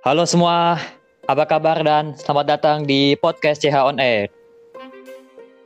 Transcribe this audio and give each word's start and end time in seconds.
Halo 0.00 0.24
semua, 0.24 0.80
apa 1.28 1.44
kabar 1.44 1.76
dan 1.84 2.16
selamat 2.16 2.46
datang 2.56 2.88
di 2.88 3.12
podcast 3.20 3.60
CH 3.60 3.84
On 3.84 4.00
Air. 4.00 4.32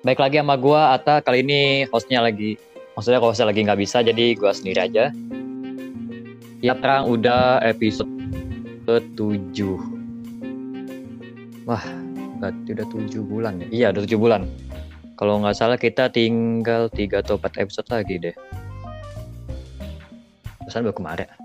Baik 0.03 0.19
lagi 0.19 0.43
sama 0.43 0.59
gua 0.59 0.91
Ata, 0.91 1.23
kali 1.23 1.47
ini 1.47 1.87
hostnya 1.95 2.19
lagi, 2.19 2.59
maksudnya 2.99 3.23
kalau 3.23 3.31
hostnya 3.31 3.55
lagi 3.55 3.63
nggak 3.63 3.79
bisa, 3.79 4.03
jadi 4.03 4.35
gua 4.35 4.51
sendiri 4.51 4.91
aja. 4.91 5.15
Ya 6.59 6.75
terang 6.75 7.15
udah 7.15 7.63
episode 7.63 8.11
ke-7. 8.91 9.79
Wah, 11.71 11.87
berarti 12.43 12.75
udah 12.75 12.87
7 12.91 13.23
bulan 13.23 13.63
ya? 13.63 13.67
Iya, 13.71 13.87
udah 13.95 14.03
7 14.03 14.19
bulan. 14.19 14.51
Kalau 15.15 15.47
nggak 15.47 15.55
salah 15.55 15.79
kita 15.79 16.11
tinggal 16.11 16.91
3 16.91 17.23
atau 17.23 17.39
4 17.39 17.63
episode 17.63 17.87
lagi 17.87 18.19
deh. 18.19 18.35
Pesan 20.67 20.83
baru 20.83 20.99
kemarin. 20.99 21.44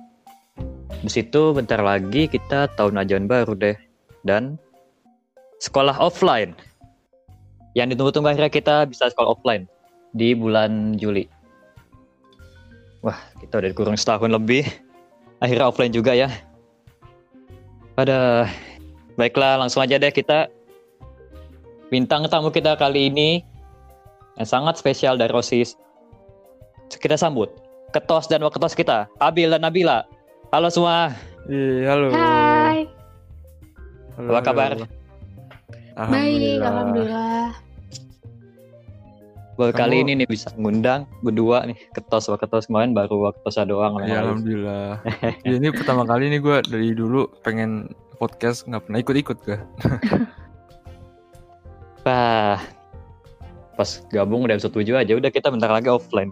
Di 0.99 1.07
situ 1.07 1.55
bentar 1.55 1.79
lagi 1.79 2.27
kita 2.27 2.67
tahun 2.75 2.99
ajaran 2.99 3.27
baru 3.27 3.55
deh. 3.55 3.77
Dan 4.27 4.59
sekolah 5.63 5.95
offline. 5.99 6.51
Yang 7.77 7.95
ditunggu-tunggu 7.95 8.35
akhirnya 8.35 8.51
kita 8.51 8.75
bisa 8.89 9.07
sekolah 9.07 9.31
offline 9.37 9.63
di 10.11 10.35
bulan 10.35 10.99
Juli. 10.99 11.29
Wah, 12.99 13.15
kita 13.39 13.63
udah 13.63 13.71
kurang 13.71 13.95
setahun 13.95 14.27
lebih. 14.27 14.67
Akhirnya 15.39 15.71
offline 15.71 15.95
juga 15.95 16.11
ya. 16.11 16.27
Pada 17.95 18.47
baiklah 19.15 19.59
langsung 19.59 19.83
aja 19.83 19.95
deh 19.95 20.11
kita 20.11 20.51
bintang 21.87 22.27
tamu 22.27 22.51
kita 22.51 22.75
kali 22.75 23.07
ini 23.11 23.43
yang 24.35 24.47
sangat 24.47 24.75
spesial 24.79 25.15
dari 25.15 25.31
Rosis. 25.31 25.79
Kita 26.91 27.15
sambut 27.15 27.47
ketos 27.95 28.27
dan 28.27 28.43
waketos 28.43 28.75
kita, 28.75 29.07
Abil 29.23 29.51
dan 29.51 29.63
Nabila. 29.63 30.03
Halo 30.49 30.67
semua. 30.73 31.13
Iya, 31.45 31.93
halo. 31.93 32.07
Hai. 32.09 32.89
Halo, 34.17 34.29
Apa 34.33 34.41
kabar? 34.43 34.69
halo. 34.75 34.87
Baik, 36.09 36.59
alhamdulillah. 36.59 37.47
Baru 39.53 39.75
Kamu- 39.75 39.81
kali 39.83 39.95
ini 39.99 40.11
nih 40.23 40.27
bisa 40.27 40.47
ngundang 40.55 41.03
berdua 41.19 41.67
nih 41.67 41.75
ketos 41.91 42.31
waketos 42.31 42.71
kemarin 42.71 42.95
baru 42.95 43.27
waketosnya 43.27 43.67
doang 43.67 43.99
Iya, 43.99 44.03
Alis. 44.07 44.19
alhamdulillah. 44.23 44.89
ya, 45.45 45.51
ini 45.51 45.67
pertama 45.75 46.07
kali 46.07 46.31
nih 46.31 46.39
gue 46.39 46.57
dari 46.63 46.89
dulu 46.95 47.27
pengen 47.43 47.91
podcast 48.15 48.63
nggak 48.65 48.87
pernah 48.87 48.99
ikut-ikut 49.03 49.37
gue. 49.43 49.59
Wah, 52.07 52.55
pas 53.75 53.89
gabung 54.09 54.47
udah 54.47 54.55
episode 54.55 54.71
7 54.73 54.95
aja 54.95 55.13
udah 55.19 55.27
kita 55.29 55.51
bentar 55.51 55.67
lagi 55.67 55.91
offline. 55.91 56.31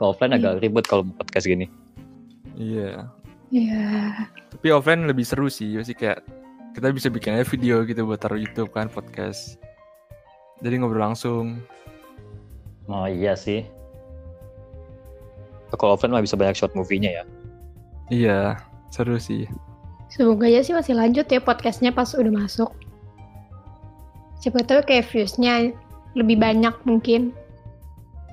Kalau 0.00 0.16
offline 0.16 0.32
agak 0.32 0.64
ribet 0.64 0.88
kalau 0.88 1.04
mau 1.04 1.14
podcast 1.20 1.44
gini. 1.44 1.68
Iya. 2.54 3.10
Iya. 3.54 3.86
Tapi 4.50 4.66
offline 4.74 5.06
lebih 5.06 5.26
seru 5.26 5.46
sih, 5.46 5.78
pasti 5.78 5.94
kayak 5.94 6.22
kita 6.74 6.90
bisa 6.90 7.08
bikin 7.10 7.38
aja 7.38 7.46
video 7.46 7.86
gitu 7.86 8.02
buat 8.02 8.18
taruh 8.18 8.38
YouTube 8.38 8.74
kan 8.74 8.90
podcast. 8.90 9.62
Jadi 10.62 10.82
ngobrol 10.82 11.14
langsung. 11.14 11.62
Oh 12.90 13.06
iya 13.06 13.38
sih. 13.38 13.66
Kalau 15.74 15.98
offline 15.98 16.14
mah 16.14 16.22
bisa 16.22 16.38
banyak 16.38 16.54
short 16.54 16.74
movie-nya 16.78 17.22
ya. 17.22 17.24
Iya, 18.10 18.40
seru 18.94 19.18
sih. 19.18 19.50
Semoga 20.12 20.46
aja 20.46 20.62
sih 20.62 20.74
masih 20.76 20.94
lanjut 20.94 21.26
ya 21.26 21.42
podcastnya 21.42 21.90
pas 21.90 22.14
udah 22.14 22.30
masuk. 22.30 22.70
Siapa 24.38 24.62
tahu 24.62 24.86
kayak 24.86 25.10
viewsnya 25.10 25.74
lebih 26.14 26.38
banyak 26.38 26.74
mungkin. 26.86 27.34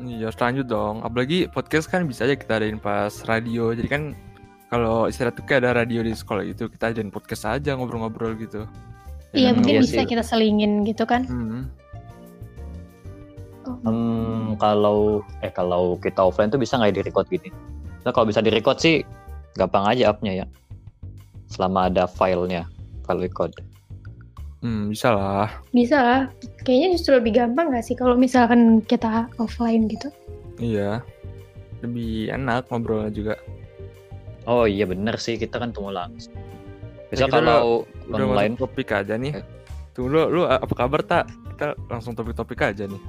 Iya, 0.02 0.34
harus 0.34 0.40
lanjut 0.42 0.66
dong. 0.66 1.06
Apalagi 1.06 1.46
podcast 1.52 1.86
kan 1.86 2.10
bisa 2.10 2.26
aja 2.26 2.34
kita 2.34 2.58
adain 2.58 2.82
pas 2.82 3.14
radio. 3.30 3.70
Jadi 3.74 3.90
kan 3.90 4.04
kalau 4.74 5.06
istirahat 5.06 5.38
tuh 5.38 5.46
kayak 5.46 5.68
ada 5.68 5.84
radio 5.84 6.02
di 6.02 6.16
sekolah 6.16 6.48
gitu, 6.48 6.72
kita 6.72 6.96
adain 6.96 7.14
podcast 7.14 7.46
aja 7.46 7.78
ngobrol-ngobrol 7.78 8.34
gitu. 8.40 8.66
Iya, 9.32 9.54
kan? 9.54 9.62
mungkin 9.62 9.74
iya 9.78 9.82
bisa 9.86 10.02
sih. 10.04 10.10
kita 10.10 10.24
selingin 10.26 10.84
gitu 10.84 11.04
kan. 11.06 11.24
Hmm. 11.30 11.62
Oh. 13.62 13.78
Hmm, 13.86 14.58
kalau 14.58 15.22
eh 15.46 15.54
kalau 15.54 15.96
kita 16.02 16.18
offline 16.26 16.50
tuh 16.50 16.58
bisa 16.58 16.82
nggak 16.82 16.98
di 16.98 17.02
record 17.06 17.30
gini? 17.30 17.54
Nah 18.02 18.10
kalau 18.10 18.26
bisa 18.26 18.42
di 18.42 18.50
record 18.50 18.82
sih 18.82 19.06
gampang 19.54 19.86
aja 19.86 20.10
upnya 20.10 20.44
ya. 20.44 20.46
Selama 21.52 21.92
ada 21.92 22.10
filenya, 22.10 22.66
file 23.06 23.22
record. 23.22 23.54
Hmm, 24.62 24.94
bisa 24.94 25.10
lah. 25.10 25.50
Bisa 25.74 25.98
lah. 25.98 26.22
Kayaknya 26.62 26.88
justru 26.94 27.18
lebih 27.18 27.34
gampang 27.34 27.74
gak 27.74 27.86
sih 27.86 27.98
kalau 27.98 28.14
misalkan 28.14 28.86
kita 28.86 29.26
offline 29.42 29.90
gitu. 29.90 30.14
Iya. 30.62 31.02
Lebih 31.82 32.30
enak 32.30 32.70
ngobrolnya 32.70 33.10
juga. 33.10 33.36
Oh 34.46 34.70
iya 34.70 34.86
bener 34.86 35.18
sih 35.18 35.38
kita 35.38 35.58
kan 35.58 35.74
tunggu 35.74 35.94
langsung. 35.94 36.34
Bisa 37.10 37.26
Ya, 37.26 37.28
kita 37.28 37.42
kalau 37.42 37.90
Udah 38.08 38.26
online 38.26 38.54
masuk 38.54 38.70
topik 38.70 38.90
aja 38.94 39.18
nih. 39.18 39.34
Eh. 39.42 39.46
Tunggu 39.98 40.08
lu, 40.14 40.22
lu 40.30 40.42
apa 40.46 40.74
kabar 40.78 41.02
tak? 41.04 41.26
Kita 41.58 41.74
langsung 41.90 42.14
topik-topik 42.14 42.62
aja 42.62 42.86
nih. 42.86 43.02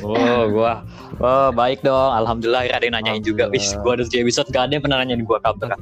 Oh, 0.00 0.48
gua. 0.56 0.82
Oh, 1.20 1.52
baik 1.52 1.84
dong. 1.84 2.10
Alhamdulillah 2.16 2.66
akhirnya 2.66 2.76
ada 2.80 2.86
yang 2.88 2.96
nanyain 2.96 3.22
juga. 3.22 3.52
Wis, 3.52 3.76
gua 3.84 4.00
ada 4.00 4.04
di 4.08 4.16
episode 4.24 4.48
gak 4.48 4.68
ada 4.68 4.72
yang 4.80 4.84
pernah 4.84 4.98
nanyain 5.04 5.22
gua 5.22 5.38
kabar. 5.44 5.76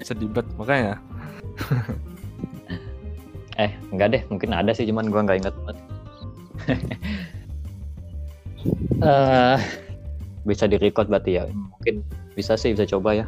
Sedih 0.00 0.30
banget 0.30 0.46
makanya. 0.56 0.94
Eh, 3.56 3.72
enggak 3.92 4.08
deh. 4.12 4.22
Mungkin 4.28 4.52
ada 4.52 4.72
sih, 4.76 4.84
cuman 4.88 5.08
gua 5.08 5.24
nggak 5.24 5.38
inget 5.44 5.54
banget. 5.64 5.78
Eh, 8.96 9.58
bisa 10.42 10.66
di 10.66 10.74
record 10.80 11.06
berarti 11.06 11.38
ya. 11.38 11.46
Mungkin 11.46 12.02
bisa 12.34 12.58
sih, 12.58 12.74
bisa 12.74 12.88
coba 12.88 13.22
ya. 13.22 13.26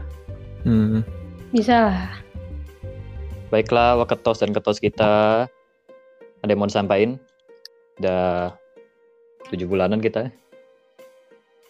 Hmm. 0.67 1.07
Bisa 1.55 1.87
lah. 1.87 2.11
Baiklah, 3.55 4.01
waketos 4.03 4.43
dan 4.43 4.51
ketos 4.51 4.83
kita. 4.83 5.47
Ada 6.43 6.51
yang 6.51 6.59
mau 6.59 6.67
disampaikan? 6.67 7.23
Udah 8.03 8.55
tujuh 9.53 9.71
bulanan 9.71 10.03
kita. 10.03 10.33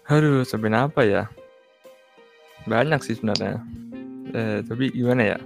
Aduh, 0.08 0.42
sampai 0.42 0.72
apa 0.72 1.04
ya? 1.04 1.22
Banyak 2.64 3.04
sih 3.04 3.20
sebenarnya. 3.20 3.60
Eh, 4.32 4.64
tapi 4.64 4.92
gimana 4.92 5.36
ya? 5.36 5.38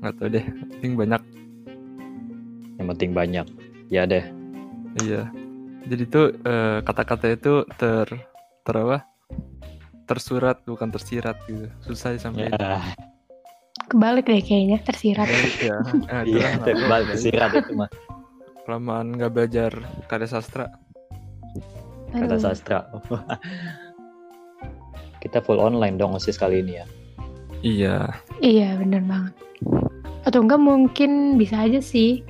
Nggak 0.00 0.14
tahu 0.16 0.28
deh. 0.32 0.44
Penting 0.76 0.92
banyak. 0.96 1.22
Yang 2.76 2.86
penting 2.96 3.10
banyak. 3.12 3.46
Ya 3.88 4.02
deh. 4.04 4.24
Iya. 5.00 5.28
Jadi 5.84 6.02
tuh 6.08 6.26
eh, 6.40 6.78
kata-kata 6.80 7.26
itu 7.30 7.66
ter 7.76 8.06
ter 8.62 8.74
apa? 8.74 9.04
Tersurat 10.04 10.60
bukan 10.64 10.88
tersirat 10.88 11.36
gitu. 11.44 11.68
Susah 11.82 12.16
sampai 12.16 12.48
Ya, 12.50 12.80
Kebalik 13.84 14.24
deh 14.24 14.40
kayaknya, 14.40 14.80
tersirat. 14.80 15.28
ya. 15.60 15.76
Eh, 16.14 16.22
iya, 16.34 16.56
itulah, 16.56 16.56
nggak 16.56 16.76
balik 16.88 17.06
apa-apa. 17.10 17.20
sirat 17.20 17.50
itu 17.52 17.72
mah. 17.76 17.90
Kelamaan 18.64 19.06
nggak 19.12 19.32
belajar 19.32 19.72
karya 20.08 20.28
sastra. 20.28 20.66
Kata 22.10 22.24
Aduh. 22.32 22.40
sastra. 22.40 22.78
kita 25.20 25.40
full 25.40 25.56
online 25.56 25.96
dong 25.96 26.12
osis 26.12 26.36
kali 26.36 26.60
ini 26.60 26.80
ya. 26.80 26.86
Iya. 27.60 27.96
Iya, 28.40 28.76
bener 28.76 29.00
banget. 29.04 29.34
Atau 30.24 30.44
enggak 30.44 30.60
mungkin 30.60 31.36
bisa 31.36 31.60
aja 31.60 31.80
sih 31.80 32.24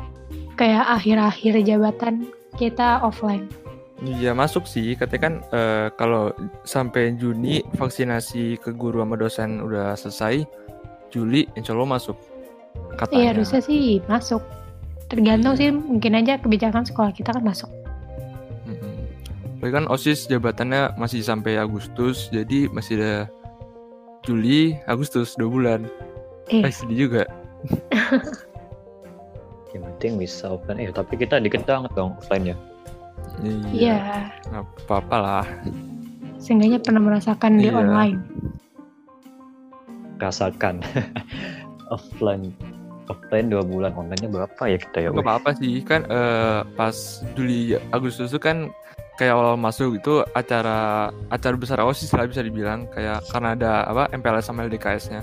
kayak 0.55 0.85
akhir-akhir 0.87 1.67
jabatan 1.67 2.31
kita 2.55 3.03
offline. 3.03 3.51
Iya 4.03 4.35
masuk 4.35 4.67
sih, 4.67 4.99
katanya 4.99 5.23
kan 5.23 5.35
eh, 5.55 5.87
kalau 5.95 6.35
sampai 6.67 7.15
Juni 7.15 7.63
vaksinasi 7.79 8.59
ke 8.59 8.75
guru 8.75 9.01
sama 9.01 9.15
dosen 9.15 9.63
udah 9.63 9.95
selesai, 9.95 10.45
Juli 11.15 11.47
insya 11.55 11.79
Allah 11.79 11.95
masuk. 11.95 12.19
Iya, 12.19 12.99
Katanya. 12.99 13.27
harusnya 13.33 13.61
sih 13.63 14.03
masuk. 14.11 14.43
Tergantung 15.07 15.55
sih, 15.55 15.71
mungkin 15.71 16.19
aja 16.19 16.43
kebijakan 16.43 16.83
sekolah 16.83 17.15
kita 17.15 17.31
kan 17.39 17.45
masuk. 17.47 17.71
Mm-mm. 18.67 18.93
Tapi 19.63 19.71
kan 19.71 19.87
OSIS 19.87 20.27
jabatannya 20.27 20.99
masih 20.99 21.23
sampai 21.23 21.55
Agustus, 21.55 22.29
jadi 22.35 22.67
masih 22.75 22.99
ada 22.99 23.15
Juli, 24.27 24.75
Agustus, 24.91 25.39
dua 25.39 25.49
bulan. 25.49 25.81
Eh. 26.51 26.67
Eh, 26.67 26.73
sedih 26.75 27.09
juga. 27.09 27.23
Yang 29.75 29.83
penting 29.91 30.13
bisa 30.17 30.45
offline. 30.49 30.79
Eh, 30.79 30.89
tapi 30.89 31.19
kita 31.19 31.37
dikit 31.37 31.67
banget 31.67 31.91
dong 31.93 32.15
offline 32.17 32.55
ya. 32.55 32.57
Iya, 33.71 34.31
nggak 34.47 34.65
apa-apa 34.87 35.17
lah. 35.19 35.47
seenggaknya 36.39 36.77
pernah 36.79 37.01
merasakan 37.01 37.57
di 37.57 37.67
Iya. 37.67 37.75
online. 37.75 38.19
Rasakan 40.17 40.85
offline 41.95 42.53
offline 43.05 43.49
dua 43.49 43.61
bulan 43.61 43.93
onlinenya 43.93 44.31
berapa 44.31 44.63
ya 44.65 44.79
kita 44.79 44.99
ya? 45.01 45.09
Nggak 45.11 45.25
apa-apa 45.25 45.51
sih, 45.57 45.81
kan 45.81 46.05
eh, 46.07 46.61
pas 46.77 46.95
Juli, 47.35 47.75
Agustus 47.91 48.29
itu 48.29 48.39
kan 48.39 48.71
kayak 49.17 49.35
awal 49.35 49.55
masuk 49.55 49.97
itu 49.97 50.21
acara 50.33 51.09
acara 51.29 51.55
besar 51.55 51.79
OSIS 51.81 52.11
lah 52.11 52.27
bisa 52.27 52.41
dibilang 52.41 52.87
kayak 52.91 53.23
karena 53.29 53.55
ada 53.55 53.73
apa 53.85 54.09
MPLS 54.11 54.47
sama 54.47 54.65
LDKS-nya. 54.65 55.21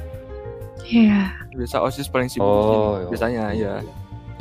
Iya, 0.81 1.29
biasa 1.53 1.77
osis 1.79 2.09
paling 2.09 2.25
sibuk 2.25 2.41
Oh, 2.43 2.57
sih, 2.57 2.73
iya. 2.73 3.07
biasanya 3.07 3.43
ya 3.53 3.73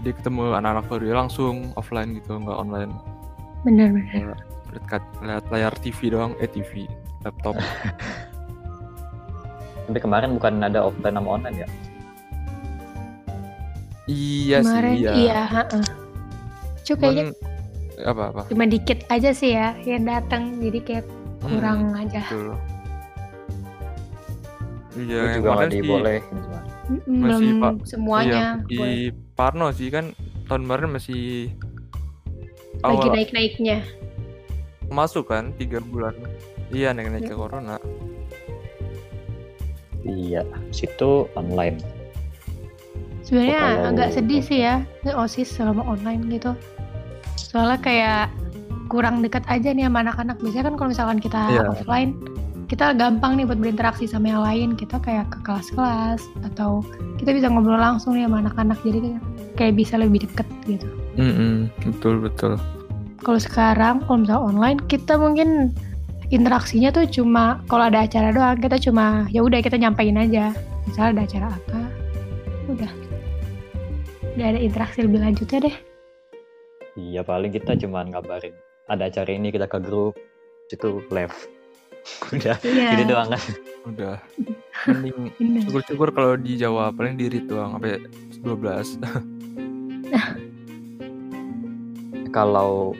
jadi 0.00 0.16
ketemu 0.16 0.56
anak-anak 0.56 0.88
baru 0.88 1.04
ya 1.04 1.14
langsung 1.20 1.76
offline 1.76 2.16
gitu 2.16 2.40
nggak 2.40 2.56
online 2.56 2.92
bener-bener. 3.62 4.32
lihat, 4.72 5.04
lihat 5.20 5.44
layar 5.52 5.74
TV 5.78 6.08
doang 6.08 6.32
eh 6.40 6.48
TV 6.48 6.88
laptop 7.22 7.54
Tapi 9.90 9.98
kemarin 9.98 10.38
bukan 10.38 10.62
ada 10.62 10.86
offline 10.86 11.18
sama 11.18 11.34
online 11.34 11.66
ya? 11.66 11.68
Iya 14.06 14.62
Kemarin 14.62 14.90
sih, 14.94 15.02
iya. 15.02 15.12
iya, 15.18 15.40
kayaknya 16.94 17.24
Cuman, 17.26 17.26
apa 18.06 18.22
apa? 18.30 18.42
cuma 18.46 18.64
dikit 18.70 19.02
aja 19.10 19.34
sih 19.34 19.50
ya 19.50 19.74
yang 19.82 20.06
datang, 20.06 20.62
jadi 20.62 20.78
kayak 20.82 21.06
Hmm, 21.40 21.56
kurang 21.56 21.80
aja. 21.96 22.22
betul. 22.22 22.52
Iya, 24.90 25.06
Gue 25.06 25.14
yang 25.16 25.30
juga 25.30 25.40
nggak 25.40 25.42
kemarin 25.44 25.70
sih- 25.70 25.78
dibolehin. 25.78 26.24
Masih, 26.90 27.06
belum 27.06 27.42
Pak. 27.56 27.72
semuanya 27.86 28.42
Iya, 28.66 28.66
di 28.66 28.80
Parno 29.32 29.66
sih 29.70 29.88
kan 29.88 30.04
tahun 30.44 30.62
kemarin 30.64 30.90
masih 30.90 31.22
lagi 32.76 32.98
awal 32.98 33.14
naik-naiknya. 33.14 33.78
masuk 34.88 35.24
kan 35.26 35.54
tiga 35.54 35.78
bulan. 35.80 36.14
Iya 36.68 36.90
naik-naik 36.90 37.26
ke 37.26 37.34
corona. 37.34 37.78
Iya, 40.00 40.42
situ 40.70 41.28
online. 41.34 41.78
Sebenarnya 43.22 43.54
Oh, 43.54 43.68
kalau- 43.68 43.88
agak 43.92 44.08
sedih 44.10 44.40
sih 44.40 44.58
ya 44.60 44.82
OSIS 45.14 45.52
selama 45.52 45.84
online 45.84 46.26
gitu. 46.28 46.56
Soalnya 47.36 47.78
kayak 47.78 48.22
kurang 48.88 49.20
dekat 49.20 49.46
aja 49.46 49.70
nih 49.70 49.86
sama 49.86 50.02
anak-anak. 50.02 50.40
Biasanya 50.40 50.64
kan 50.64 50.74
kalau 50.74 50.88
misalkan 50.90 51.18
kita 51.18 51.40
Iya. 51.48 51.62
offline, 51.70 52.16
kita 52.70 52.94
gampang 52.94 53.34
nih 53.34 53.50
buat 53.50 53.58
berinteraksi 53.58 54.06
sama 54.06 54.30
yang 54.30 54.46
lain. 54.46 54.68
Kita 54.78 55.02
kayak 55.02 55.26
ke 55.34 55.38
kelas-kelas 55.42 56.22
atau 56.46 56.86
kita 57.18 57.34
bisa 57.34 57.50
ngobrol 57.50 57.82
langsung 57.82 58.14
nih 58.14 58.30
sama 58.30 58.46
anak-anak. 58.46 58.78
Jadi 58.86 58.98
kayak- 59.02 59.24
kayak 59.58 59.74
bisa 59.74 59.94
lebih 59.98 60.30
deket 60.30 60.46
gitu. 60.70 60.86
Mm-mm, 61.18 61.66
betul 61.82 62.22
betul. 62.22 62.54
Kalau 63.26 63.40
sekarang 63.42 64.06
kalau 64.06 64.22
misalnya 64.22 64.46
online, 64.46 64.78
kita 64.86 65.18
mungkin 65.18 65.74
interaksinya 66.30 66.94
tuh 66.94 67.10
cuma 67.10 67.58
kalau 67.66 67.90
ada 67.90 68.06
acara 68.06 68.30
doang. 68.30 68.62
Kita 68.62 68.78
cuma 68.78 69.26
ya 69.34 69.42
udah 69.42 69.58
kita 69.58 69.74
nyampein 69.74 70.14
aja. 70.14 70.54
Misalnya 70.86 71.10
ada 71.20 71.22
acara 71.26 71.46
apa, 71.50 71.80
udah. 72.70 72.92
Udah 74.38 74.46
ada 74.46 74.60
interaksi 74.62 75.02
lebih 75.02 75.20
lanjutnya 75.20 75.58
deh. 75.66 75.76
Iya, 76.94 77.26
paling 77.26 77.50
kita 77.50 77.74
cuman 77.82 78.14
ngabarin 78.14 78.54
ada 78.86 79.10
acara 79.10 79.30
ini 79.30 79.50
kita 79.50 79.66
ke 79.66 79.78
grup, 79.82 80.14
situ 80.70 81.02
live. 81.10 81.59
Udah, 82.30 82.56
Iya. 82.62 82.88
ini 82.94 83.04
doang 83.08 83.28
kan. 83.32 83.42
Udah. 83.88 84.16
Mending 84.88 85.32
syukur-syukur 85.66 86.08
kalau 86.14 86.36
di 86.36 86.56
Jawa 86.56 86.92
paling 86.94 87.16
di 87.18 87.28
read 87.28 87.46
doang 87.48 87.76
sampai 87.76 88.00
12. 88.40 88.96
Kalau 92.30 92.94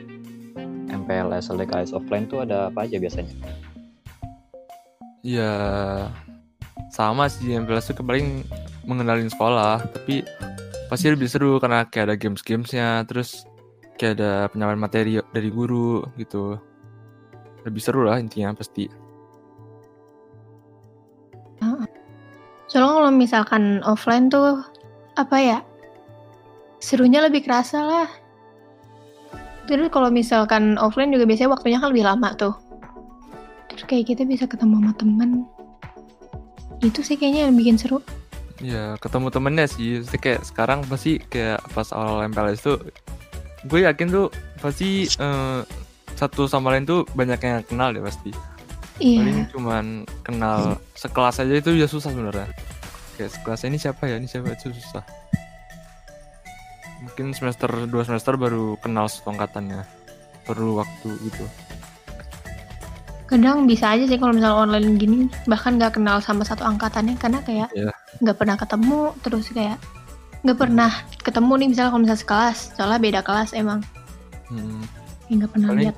MPLS 0.91 1.47
LDKS 1.55 1.95
offline 1.95 2.27
tuh 2.27 2.43
ada 2.43 2.67
apa 2.67 2.83
aja 2.83 2.99
biasanya? 2.99 3.31
Ya 5.23 5.53
sama 6.91 7.31
sih 7.31 7.55
MPLS 7.55 7.95
itu 7.95 8.03
paling 8.03 8.43
mengenalin 8.83 9.31
sekolah, 9.31 9.79
tapi 9.87 10.27
pasti 10.91 11.07
lebih 11.07 11.31
seru 11.31 11.55
karena 11.63 11.87
kayak 11.87 12.11
ada 12.11 12.15
games-gamesnya, 12.19 13.07
terus 13.07 13.47
kayak 13.95 14.19
ada 14.19 14.31
penyampaian 14.51 14.81
materi 14.81 15.13
dari 15.31 15.47
guru 15.47 16.03
gitu. 16.19 16.59
Lebih 17.63 17.81
seru 17.81 18.03
lah 18.03 18.19
intinya 18.19 18.51
pasti. 18.51 18.91
Soalnya 22.71 23.03
kalau 23.03 23.11
misalkan 23.11 23.83
offline 23.83 24.31
tuh 24.31 24.63
apa 25.19 25.37
ya? 25.43 25.59
Serunya 26.79 27.19
lebih 27.19 27.43
kerasa 27.43 27.83
lah. 27.83 28.09
Terus 29.67 29.91
kalau 29.91 30.07
misalkan 30.07 30.79
offline 30.79 31.11
juga 31.11 31.27
biasanya 31.27 31.51
waktunya 31.51 31.83
kan 31.83 31.91
lebih 31.91 32.07
lama 32.07 32.31
tuh. 32.39 32.55
Terus 33.67 33.83
kayak 33.83 34.15
kita 34.15 34.23
bisa 34.23 34.47
ketemu 34.47 34.79
sama 34.79 34.93
temen. 34.95 35.29
Itu 36.79 37.03
sih 37.03 37.19
kayaknya 37.19 37.51
yang 37.51 37.59
bikin 37.59 37.75
seru. 37.75 37.99
Ya 38.63 38.95
ketemu 39.03 39.27
temennya 39.35 39.67
sih, 39.67 39.99
Pasti 39.99 40.17
kayak 40.23 40.41
sekarang 40.47 40.79
pasti 40.87 41.19
kayak 41.19 41.59
pas 41.75 41.91
awal 41.91 42.23
MPLS 42.31 42.63
tuh, 42.63 42.77
gue 43.67 43.79
yakin 43.83 44.07
tuh 44.07 44.27
pasti 44.63 45.11
eh, 45.11 45.59
satu 46.15 46.47
sama 46.47 46.71
lain 46.71 46.87
tuh 46.87 47.03
banyak 47.19 47.41
yang 47.41 47.67
kenal 47.67 47.91
deh 47.91 47.99
pasti. 47.99 48.31
Paling 49.01 49.37
Iya. 49.39 49.45
cuman 49.49 49.85
kenal 50.21 50.59
sekelas 50.93 51.37
aja 51.37 51.53
itu 51.53 51.73
ya 51.73 51.85
susah 51.85 52.09
sebenarnya. 52.09 52.47
Kayak 53.13 53.31
sekelas 53.33 53.61
ini 53.65 53.77
siapa 53.77 54.03
ya? 54.05 54.15
Ini 54.15 54.25
siapa? 54.25 54.51
Itu 54.51 54.69
susah. 54.71 55.03
Mungkin 57.01 57.33
semester 57.33 57.65
dua 57.85 58.03
semester 58.03 58.33
baru 58.35 58.77
kenal 58.77 59.09
satu 59.09 59.33
angkatannya 59.33 59.81
perlu 60.43 60.77
waktu 60.77 61.09
gitu. 61.23 61.45
Kadang 63.25 63.63
bisa 63.63 63.89
aja 63.89 64.03
sih 64.03 64.19
kalau 64.19 64.35
misalnya 64.35 64.59
online 64.59 64.99
gini 64.99 65.19
bahkan 65.47 65.79
nggak 65.79 65.95
kenal 65.95 66.19
sama 66.19 66.43
satu 66.43 66.61
angkatannya 66.61 67.15
karena 67.15 67.39
kayak 67.41 67.69
Iya. 67.71 67.89
nggak 68.19 68.37
pernah 68.37 68.55
ketemu 68.55 68.99
terus 69.19 69.47
kayak 69.49 69.79
nggak 70.41 70.57
pernah 70.57 70.91
ketemu 71.17 71.51
nih 71.55 71.67
misalnya 71.69 71.89
kalau 71.89 72.01
misalnya 72.03 72.21
sekelas 72.21 72.57
soalnya 72.75 72.99
beda 72.99 73.19
kelas 73.21 73.49
emang. 73.53 73.79
Hmm, 74.51 74.83
Ya, 75.25 75.33
nggak 75.39 75.51
pernah 75.55 75.67
Paling- 75.71 75.83
lihat. 75.87 75.95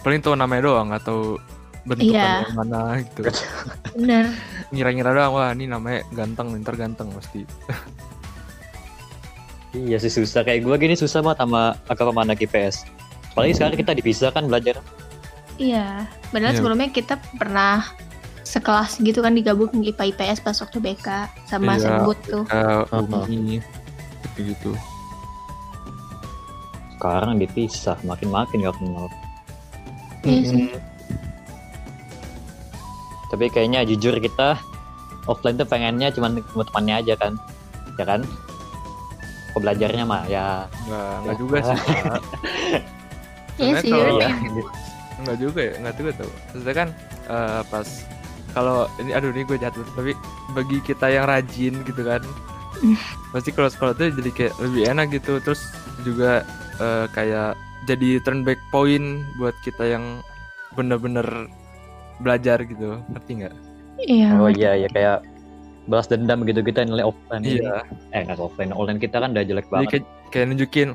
paling 0.00 0.20
tahu 0.24 0.34
namanya 0.34 0.62
doang 0.64 0.88
atau 0.90 1.36
bentukannya 1.82 2.14
Iya. 2.14 2.42
yang 2.46 2.56
mana 2.56 2.80
gitu 3.00 3.20
bener 3.98 4.24
ngira-ngira 4.70 5.10
doang 5.12 5.32
wah 5.32 5.50
ini 5.50 5.66
namanya 5.66 6.00
ganteng 6.10 6.54
ntar 6.60 6.74
ganteng 6.76 7.08
pasti 7.12 7.42
Iya 9.72 9.96
sih 9.96 10.12
susah 10.12 10.44
kayak 10.44 10.68
gue 10.68 10.76
gini 10.76 10.92
susah 10.92 11.24
banget 11.24 11.48
sama 11.48 11.72
agama 11.88 12.20
anak 12.20 12.44
IPS. 12.44 12.84
Apalagi 13.32 13.56
sekarang 13.56 13.76
kita 13.80 13.92
dipisah 13.96 14.28
kan 14.28 14.44
belajar. 14.44 14.76
Iya, 15.56 16.04
padahal 16.28 16.52
Iya. 16.52 16.58
sebelumnya 16.60 16.88
kita 16.92 17.16
pernah 17.40 17.80
sekelas 18.44 19.00
gitu 19.00 19.24
kan 19.24 19.32
digabung 19.32 19.72
IPA 19.72 20.12
IPS 20.12 20.44
pas 20.44 20.60
waktu 20.60 20.76
BK 20.76 21.08
sama 21.48 21.80
Iya. 21.80 21.88
Senbut 21.88 22.18
tuh. 22.20 22.44
kayak 22.44 22.84
Apa? 22.84 23.16
Umi 23.24 23.64
gitu 24.36 24.76
Sekarang 26.92 27.40
dipisah, 27.40 27.96
makin-makin 28.04 28.62
gak 28.62 28.76
kenal. 28.76 29.08
Iya 30.22 30.40
sih. 30.46 30.68
Tapi 33.32 33.48
kayaknya 33.48 33.80
jujur 33.82 34.20
kita 34.20 34.60
offline 35.24 35.56
tuh 35.56 35.64
pengennya 35.64 36.12
cuma 36.12 36.28
ketemu 36.28 36.62
temannya 36.68 36.94
aja 37.00 37.14
kan. 37.16 37.32
Ya 37.96 38.04
kan? 38.04 38.20
Kok 39.50 39.60
belajarnya 39.60 40.04
mah 40.04 40.22
ya. 40.26 40.68
nggak 40.86 41.12
nggak 41.24 41.36
juga 41.36 41.56
sih. 41.64 41.78
Iya 43.52 43.78
Sebenarnya 43.78 43.82
sih, 43.84 43.90
kalau- 43.92 44.02
tapi 44.02 44.16
Iya. 44.16 44.30
Enggak 45.12 45.36
juga 45.38 45.60
ya, 45.60 45.72
enggak 45.76 45.94
juga 45.94 46.10
tuh. 46.16 46.30
Maksudnya 46.50 46.74
kan 46.74 46.88
eh, 47.28 47.60
pas 47.68 47.88
kalau 48.52 48.78
ini 48.96 49.10
aduh 49.12 49.30
ini 49.30 49.42
gue 49.44 49.56
jatuh 49.56 49.84
tapi 49.92 50.12
bagi 50.52 50.78
kita 50.82 51.06
yang 51.08 51.24
rajin 51.24 51.72
gitu 51.84 52.02
kan 52.04 52.20
pasti 53.32 53.48
kalau 53.48 53.68
sekolah 53.68 53.96
tuh 53.96 54.12
jadi 54.12 54.28
kayak 54.28 54.54
lebih 54.60 54.82
enak 54.88 55.06
gitu 55.08 55.40
terus 55.40 55.64
juga 56.02 56.44
eh, 56.76 57.06
kayak 57.12 57.56
jadi 57.84 58.20
turn 58.20 58.44
back 58.44 58.60
point 58.68 59.24
buat 59.36 59.56
kita 59.60 59.96
yang 59.96 60.20
bener-bener 60.72 61.24
belajar 62.22 62.62
gitu 62.62 63.02
ngerti 63.10 63.32
nggak? 63.42 63.54
iya. 64.02 64.34
Oh 64.38 64.50
iya 64.50 64.74
ya 64.74 64.88
kayak 64.90 65.22
balas 65.90 66.06
dendam 66.06 66.46
gitu 66.46 66.62
kita 66.62 66.86
nilai 66.86 67.02
offline. 67.02 67.42
Iya. 67.42 67.82
Eh 68.14 68.20
nggak 68.22 68.38
offline, 68.38 68.70
online 68.70 69.02
kita 69.02 69.18
kan 69.18 69.34
udah 69.34 69.44
jelek 69.44 69.66
Jadi 69.66 69.74
banget. 69.74 69.90
kayak, 69.90 70.04
kayak 70.30 70.46
nunjukin 70.54 70.88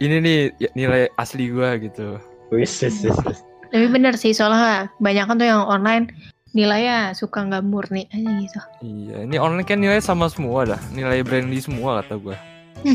ini 0.00 0.16
nih 0.24 0.38
ya, 0.56 0.68
nilai 0.72 1.02
asli 1.20 1.52
gua 1.52 1.76
gitu. 1.76 2.16
Wis, 2.48 2.72
wis, 2.80 3.04
wis. 3.04 3.44
Tapi 3.70 3.86
bener 3.86 4.16
sih 4.18 4.34
soalnya 4.34 4.90
banyak 4.98 5.24
kan 5.28 5.36
tuh 5.38 5.46
yang 5.46 5.62
online 5.62 6.10
nilainya 6.50 7.14
suka 7.14 7.46
nggak 7.46 7.62
murni 7.62 8.10
aja 8.10 8.30
gitu. 8.42 8.60
Iya, 8.82 9.16
ini 9.28 9.36
online 9.38 9.62
kan 9.68 9.78
nilai 9.78 10.02
sama 10.02 10.26
semua 10.26 10.66
dah, 10.66 10.80
nilai 10.90 11.22
brandly 11.22 11.62
semua 11.62 12.02
kata 12.02 12.18
gua. 12.18 12.36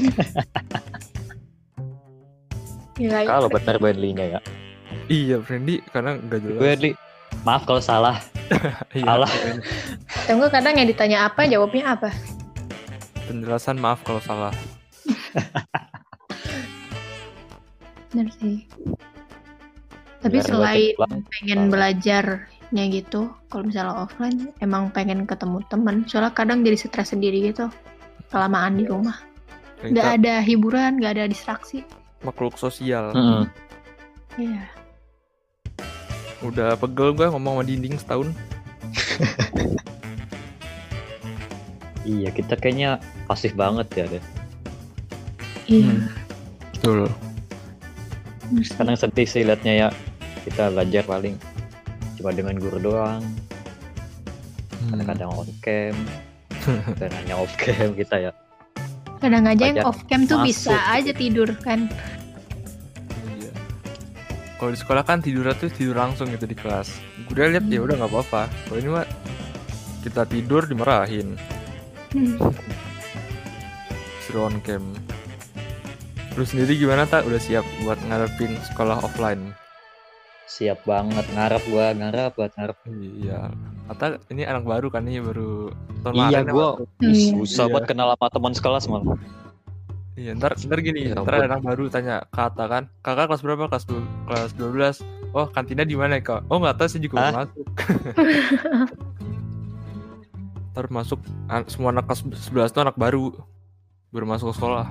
Nilai 2.96 3.27
Kalau 3.27 3.51
benar 3.51 3.75
Bradley-nya 3.75 4.39
ya. 4.39 4.42
Iya, 5.12 5.44
friendly 5.44 5.84
karena 5.92 6.15
nggak 6.15 6.39
jelas. 6.42 6.60
Bradley, 6.63 6.92
maaf 7.44 7.65
kalau 7.65 7.82
salah. 7.84 8.18
Iya, 8.94 9.10
Salah. 9.10 9.32
Atau 10.06 10.38
enggak 10.38 10.51
kadang 10.54 10.77
yang 10.77 10.86
ditanya 10.86 11.25
apa 11.25 11.50
jawabnya 11.50 11.98
apa. 11.98 12.13
Penjelasan 13.25 13.82
maaf 13.82 14.06
kalau 14.06 14.22
salah. 14.22 14.54
Bener 18.13 18.30
sih. 18.38 18.70
Tapi 20.22 20.38
Biar 20.42 20.46
selain 20.46 20.94
pengen 21.34 21.74
belajarnya 21.74 22.84
gitu, 22.94 23.34
kalau 23.50 23.65
misalnya 23.65 23.98
offline 23.98 24.54
emang 24.62 24.94
pengen 24.94 25.25
ketemu 25.25 25.65
teman. 25.70 26.06
Soalnya 26.06 26.38
kadang 26.38 26.62
jadi 26.62 26.77
stres 26.77 27.10
sendiri 27.12 27.50
gitu. 27.50 27.65
Kelamaan 28.30 28.77
di 28.77 28.86
rumah. 28.86 29.18
Nggak 29.82 30.22
ada 30.22 30.42
hiburan, 30.42 31.01
nggak 31.01 31.18
ada 31.18 31.25
distraksi. 31.25 31.82
makhluk 32.22 32.58
sosial. 32.58 33.10
Iya. 34.38 34.65
Udah 36.44 36.75
pegel 36.75 37.15
gua 37.15 37.32
ngomong 37.32 37.62
sama 37.62 37.63
dinding 37.63 37.96
setahun. 37.96 38.30
Iya, 42.06 42.30
kita 42.30 42.54
kayaknya 42.62 43.01
pasif 43.25 43.58
banget 43.58 43.89
ya 43.98 44.06
deh. 44.06 44.24
Iya. 45.65 45.89
Hmm. 45.89 46.01
Betul. 46.77 47.10
Kadang 48.77 48.94
sedih 48.94 49.25
sih 49.25 49.42
liatnya 49.42 49.74
ya. 49.74 49.89
Kita 50.46 50.70
belajar 50.70 51.01
paling 51.10 51.34
cuma 52.22 52.30
dengan 52.30 52.62
guru 52.62 52.77
doang. 52.77 53.25
Hmm. 54.70 54.89
Kadang-kadang 54.94 55.30
on 55.34 55.50
cam, 55.65 55.96
kadang 57.01 57.18
hanya 57.25 57.36
off 57.42 57.50
cam 57.58 57.98
kita 57.98 58.30
ya. 58.30 58.32
Kadang 59.18 59.50
aja 59.50 59.63
yang 59.65 59.82
off 59.82 60.06
cam 60.06 60.30
tuh 60.30 60.46
masuk 60.46 60.54
bisa 60.54 60.77
aja 60.94 61.10
tidur 61.10 61.50
kan. 61.65 61.89
Kalau 64.56 64.72
di 64.72 64.80
sekolah 64.80 65.04
kan 65.04 65.20
tidur 65.20 65.52
tuh 65.54 65.68
tidur 65.68 66.00
langsung 66.00 66.32
gitu 66.32 66.48
di 66.48 66.56
kelas. 66.56 66.88
Gue 67.28 67.44
lihat 67.44 67.68
ya 67.68 67.84
udah 67.84 68.00
nggak 68.00 68.12
apa-apa. 68.12 68.48
Kalau 68.48 68.80
ini 68.80 68.90
mah 68.90 69.06
kita 70.00 70.24
tidur 70.24 70.64
dimarahin. 70.64 71.36
Hmm. 72.16 72.40
Suruh 74.24 74.48
on 74.48 74.64
cam. 74.64 74.84
Lu 76.36 76.44
sendiri 76.48 76.80
gimana 76.80 77.04
tak? 77.04 77.28
Udah 77.28 77.40
siap 77.40 77.68
buat 77.84 78.00
ngadepin 78.08 78.56
sekolah 78.72 79.04
offline? 79.04 79.52
Siap 80.48 80.88
banget 80.88 81.26
ngarep 81.36 81.64
gua, 81.68 81.92
ngarep 81.92 82.32
buat 82.40 82.52
ngarep. 82.56 82.78
Iya. 82.96 83.52
Atau 83.92 84.20
ini 84.32 84.48
anak 84.48 84.64
baru 84.64 84.88
kan 84.88 85.04
nih 85.04 85.20
baru 85.20 85.68
tahun 86.04 86.16
Iya, 86.16 86.40
gua 86.48 86.80
iya. 87.04 87.34
susah 87.36 87.68
Iya. 87.68 87.74
buat 87.76 87.84
kenal 87.88 88.08
sama 88.16 88.28
teman 88.32 88.54
sekelas 88.56 88.86
malah. 88.88 89.20
Iya, 90.16 90.32
ntar, 90.32 90.56
ntar 90.56 90.80
gini, 90.80 91.12
Ya 91.12 91.20
ntar 91.20 91.44
anak 91.44 91.60
baru 91.60 91.92
tanya 91.92 92.24
kata 92.32 92.64
kan, 92.66 92.84
kakak 93.04 93.28
kelas 93.28 93.44
berapa? 93.44 93.68
Kelas 93.68 93.84
du- 93.84 94.08
kelas 94.24 94.52
12. 94.56 95.04
Oh, 95.36 95.44
kantinnya 95.46 95.84
di 95.84 96.00
mana 96.00 96.16
ya, 96.16 96.24
kak? 96.24 96.48
Oh, 96.48 96.56
nggak 96.56 96.80
tahu 96.80 96.88
sih 96.88 97.04
juga 97.04 97.20
Hah? 97.20 97.44
masuk. 97.44 97.66
ntar 100.72 100.92
masuk 100.92 101.20
an- 101.48 101.68
semua 101.68 101.92
anak 101.92 102.04
kelas 102.06 102.20
11 102.52 102.72
itu 102.72 102.80
anak 102.80 102.96
baru 102.96 103.32
baru 104.12 104.26
masuk 104.26 104.52
ke 104.52 104.60
sekolah. 104.60 104.88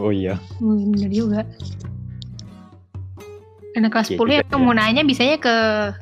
Oh 0.00 0.12
iya. 0.12 0.36
Hmm, 0.60 0.92
bener 0.92 1.08
juga. 1.08 1.40
Anak 3.72 3.92
kelas 3.92 4.08
Iya 4.08 4.16
10 4.16 4.20
juga 4.20 4.44
yang 4.48 4.60
mau 4.60 4.72
nanya 4.72 5.04
bisanya 5.04 5.36
ke 5.36 5.54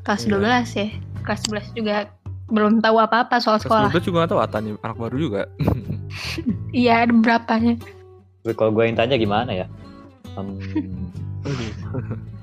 kelas 0.02 0.22
Iya. 0.22 0.30
12 0.34 0.68
ya. 0.74 0.86
Kelas 1.22 1.40
11 1.46 1.66
juga 1.74 1.94
belum 2.46 2.78
tahu 2.78 2.96
apa-apa 2.98 3.38
soal 3.38 3.58
Kelas 3.58 3.66
sekolah. 3.66 3.90
12 3.90 4.06
juga 4.06 4.16
nggak 4.22 4.30
tahu 4.30 4.40
Ata 4.42 4.58
nih, 4.58 4.72
anak 4.82 4.98
baru 4.98 5.16
juga. 5.18 5.42
Iya, 6.70 7.06
ada 7.06 7.14
berapanya. 7.14 7.74
Tapi 8.44 8.52
kalau 8.60 8.76
gue 8.76 8.84
yang 8.84 8.92
tanya 8.92 9.16
gimana 9.16 9.50
ya? 9.56 9.66
Em, 10.36 10.60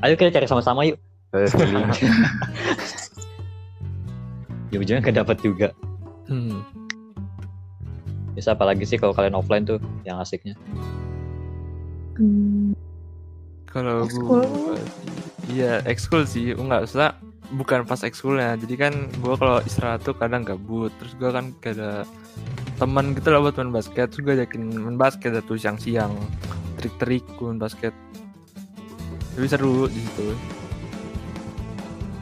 ayo 0.01 0.13
kita 0.17 0.34
cari 0.34 0.50
sama-sama 0.50 0.81
yuk. 0.89 0.98
Ya 4.72 4.79
ujungnya 4.79 5.03
gak 5.03 5.20
dapat 5.27 5.38
juga. 5.43 5.75
Hmm. 6.31 6.63
Bisa 8.31 8.55
apalagi 8.55 8.88
sih 8.88 8.96
kalau 8.96 9.12
kalian 9.12 9.36
offline 9.36 9.67
tuh 9.67 9.84
yang 10.08 10.15
asiknya. 10.24 10.55
Hmm, 12.15 12.72
Kalau 13.67 14.08
gue, 14.08 14.79
iya 15.51 15.84
ekskul 15.84 16.24
sih, 16.24 16.55
enggak 16.55 16.88
usah 16.88 17.20
bukan 17.51 17.84
pas 17.84 18.00
ekskulnya. 18.01 18.55
Jadi 18.55 18.75
kan 18.79 18.93
gue 19.12 19.36
kalau 19.36 19.60
istirahat 19.63 20.01
tuh 20.01 20.15
kadang 20.15 20.43
gabut. 20.43 20.91
Terus 21.00 21.13
gue 21.20 21.29
kan 21.29 21.51
kayak 21.60 21.75
ada 21.79 21.91
teman 22.79 23.13
gitu 23.13 23.29
lah 23.29 23.39
buat 23.43 23.55
main 23.60 23.72
basket. 23.72 24.10
Terus 24.12 24.22
gue 24.24 24.36
yakin 24.39 24.62
main 24.74 24.98
basket 24.98 25.38
tuh 25.46 25.60
siang-siang, 25.60 26.15
trik-trik 26.79 27.24
main 27.39 27.60
basket. 27.60 27.93
Tapi 29.36 29.48
seru 29.48 29.88
di 29.88 30.00
situ. 30.00 30.27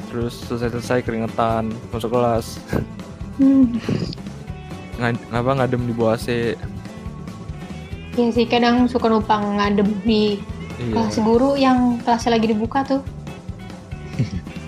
Terus 0.10 0.34
selesai-selesai 0.50 1.06
keringetan, 1.06 1.70
masuk 1.94 2.10
kelas, 2.10 2.58
hmm. 3.38 3.78
Ngad- 4.98 5.26
ngapa 5.30 5.52
ngadem 5.62 5.86
di 5.86 5.94
bawah 5.94 6.18
AC. 6.18 6.58
Iya 8.18 8.30
sih, 8.34 8.50
kadang 8.50 8.90
suka 8.90 9.06
numpang 9.06 9.62
ngadem 9.62 9.86
di 10.02 10.42
Iya. 10.82 10.92
kelas 10.98 11.16
guru 11.22 11.54
yang 11.54 12.02
kelasnya 12.02 12.36
lagi 12.36 12.50
dibuka 12.50 12.82
tuh. 12.84 13.02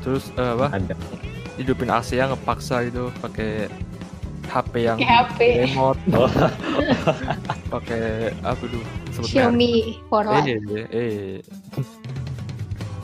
Terus 0.00 0.32
eh, 0.34 0.52
apa? 0.56 0.72
Ada. 0.72 0.94
hidupin 1.58 1.92
AC 1.92 2.16
yang 2.16 2.32
ngepaksa 2.32 2.88
gitu 2.88 3.12
pakai 3.20 3.68
HP 4.48 4.72
yang 4.80 4.96
Pakai 4.96 5.12
HP. 5.12 5.40
remote 5.68 6.00
Oh. 6.16 6.30
pakai 7.68 8.32
apa 8.40 8.62
merek. 8.64 8.80
Xiaomi 9.20 9.70
for 10.08 10.24
eh 10.24 10.56
eh, 10.56 10.86
eh. 10.88 11.38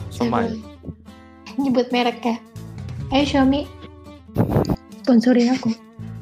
sama 0.09 0.49
ya. 0.49 0.57
Nyebut 1.55 1.87
merek 1.93 2.17
ya. 2.19 2.35
Ayo 3.13 3.23
Xiaomi. 3.23 3.69
Sponsorin 5.05 5.53
aku. 5.53 5.69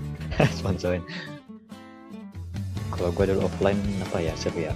Sponsorin. 0.60 1.02
Kalau 2.92 3.10
gue 3.12 3.26
dulu 3.28 3.48
offline 3.48 3.80
apa 4.04 4.20
ya 4.20 4.36
seru 4.36 4.60
ya? 4.62 4.76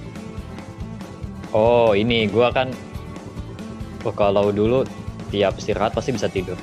Oh 1.52 1.92
ini 1.92 2.26
gue 2.26 2.48
kan 2.56 2.72
oh, 4.02 4.16
kalau 4.16 4.50
dulu 4.50 4.88
tiap 5.30 5.54
istirahat 5.58 5.94
pasti 5.94 6.12
bisa 6.14 6.28
tidur. 6.30 6.58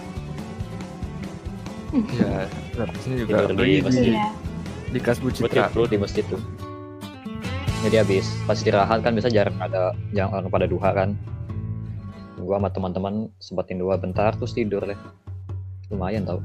ya 2.12 2.44
nah, 2.76 2.86
sini 3.00 3.24
juga 3.24 3.48
Tidur 3.48 3.64
di 3.64 3.80
masjid. 3.80 4.12
Iya. 4.12 4.28
di 4.86 5.00
kas 5.02 5.18
Bu 5.18 5.32
Gue 5.32 5.48
Citra 5.48 5.72
tidur 5.72 5.88
di 5.88 5.98
masjid 5.98 6.24
tuh. 6.26 6.42
Jadi 7.86 7.96
habis 8.02 8.26
pas 8.44 8.58
istirahat 8.58 9.00
kan 9.00 9.14
biasa 9.14 9.30
jarang 9.30 9.56
ada 9.62 9.94
jarang 10.12 10.32
orang 10.34 10.50
pada 10.50 10.66
duha 10.66 10.90
kan. 10.92 11.14
Gue 12.36 12.54
sama 12.54 12.68
teman-teman 12.68 13.32
sempatin 13.40 13.80
dua 13.80 13.96
bentar 13.96 14.34
terus 14.36 14.52
tidur 14.52 14.82
deh. 14.84 14.98
Lumayan 15.88 16.26
tau. 16.26 16.42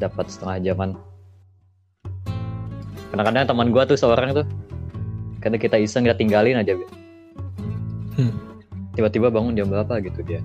Dapat 0.00 0.26
setengah 0.32 0.72
jaman. 0.72 0.90
Kadang-kadang 3.14 3.46
teman 3.46 3.68
gue 3.70 3.82
tuh 3.86 3.98
seorang 4.00 4.34
tuh 4.34 4.46
karena 5.38 5.60
kita 5.60 5.76
iseng 5.76 6.08
kita 6.08 6.16
tinggalin 6.16 6.58
aja. 6.58 6.74
Hmm. 8.16 8.32
Tiba-tiba 8.96 9.28
bangun 9.28 9.54
jam 9.54 9.68
berapa 9.68 10.00
gitu 10.00 10.24
dia. 10.24 10.40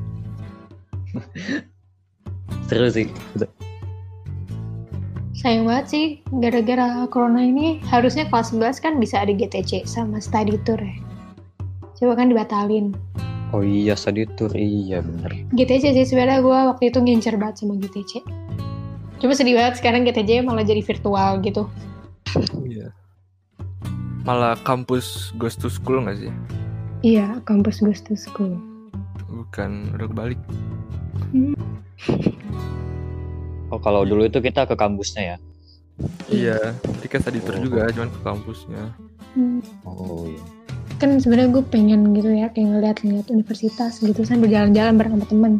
Seru 2.68 2.90
sih. 2.90 3.08
Sayang 5.34 5.64
banget 5.64 5.86
sih, 5.88 6.06
gara-gara 6.36 7.08
corona 7.08 7.40
ini 7.40 7.80
harusnya 7.88 8.28
kelas 8.28 8.52
11 8.52 8.84
kan 8.84 8.94
bisa 9.00 9.24
ada 9.24 9.32
GTC 9.32 9.88
sama 9.88 10.20
study 10.20 10.60
tour 10.62 10.76
ya. 10.76 10.96
Coba 11.96 12.20
kan 12.20 12.28
dibatalin. 12.28 12.92
Oh 13.50 13.64
iya 13.64 13.96
study 13.96 14.28
tour 14.36 14.52
iya 14.52 15.00
bener. 15.00 15.48
GTC 15.56 15.96
sih 15.96 16.06
sebenarnya 16.06 16.44
gue 16.44 16.60
waktu 16.70 16.92
itu 16.92 17.00
ngincer 17.00 17.40
banget 17.40 17.64
sama 17.64 17.80
GTC. 17.80 18.22
Cuma 19.18 19.32
sedih 19.32 19.56
banget 19.56 19.80
sekarang 19.80 20.04
GTC 20.04 20.44
malah 20.44 20.62
jadi 20.62 20.80
virtual 20.80 21.40
gitu. 21.42 21.66
iya 22.62 22.94
malah 24.22 24.54
kampus 24.62 25.34
goes 25.36 25.58
to 25.58 25.66
school 25.66 25.98
nggak 25.98 26.20
sih 26.20 26.30
Iya, 27.02 27.42
kampus 27.42 27.82
goes 27.82 28.06
to 28.06 28.14
school. 28.14 28.60
bukan 29.26 29.90
udah 29.96 30.06
kebalik 30.06 30.38
Oh 33.70 33.78
kalau 33.78 34.02
dulu 34.02 34.26
itu 34.26 34.40
kita 34.40 34.66
ke 34.66 34.74
kampusnya 34.74 35.24
ya. 35.24 35.38
iya 36.32 36.58
jadi 36.96 37.08
kan 37.12 37.22
tadi 37.22 37.44
tour 37.44 37.56
Oh. 37.56 37.62
juga 37.62 37.92
cuman 37.92 38.10
ke 38.10 38.20
kampusnya 38.24 38.84
Hmm. 39.30 39.60
Oh 39.86 40.26
iya. 40.26 40.42
Kan 40.98 41.22
sebenarnya 41.22 41.54
gue 41.54 41.64
pengen 41.64 42.18
gitu 42.18 42.34
ya, 42.34 42.50
kayak 42.50 42.66
ngeliat-ngeliat 42.66 43.30
universitas 43.30 44.02
gitu 44.02 44.26
sambil 44.26 44.50
jalan-jalan 44.50 44.98
bareng 44.98 45.14
sama 45.16 45.26
temen. 45.30 45.54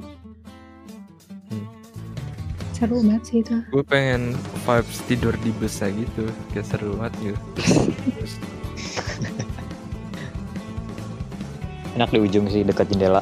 Hmm. 1.48 1.66
Seru 2.74 2.98
banget 3.06 3.24
sih 3.30 3.38
itu. 3.40 3.56
gue 3.62 3.84
pengen 3.86 4.34
vibes 4.66 5.00
tidur 5.06 5.38
di 5.38 5.54
busnya 5.54 5.94
gitu 5.94 6.24
kayak 6.50 6.66
seru 6.66 6.98
banget 6.98 7.14
gitu 7.22 7.40
Enak 11.94 12.10
di 12.10 12.20
ujung 12.22 12.46
sih 12.48 12.64
dekat 12.64 12.90
jendela. 12.90 13.20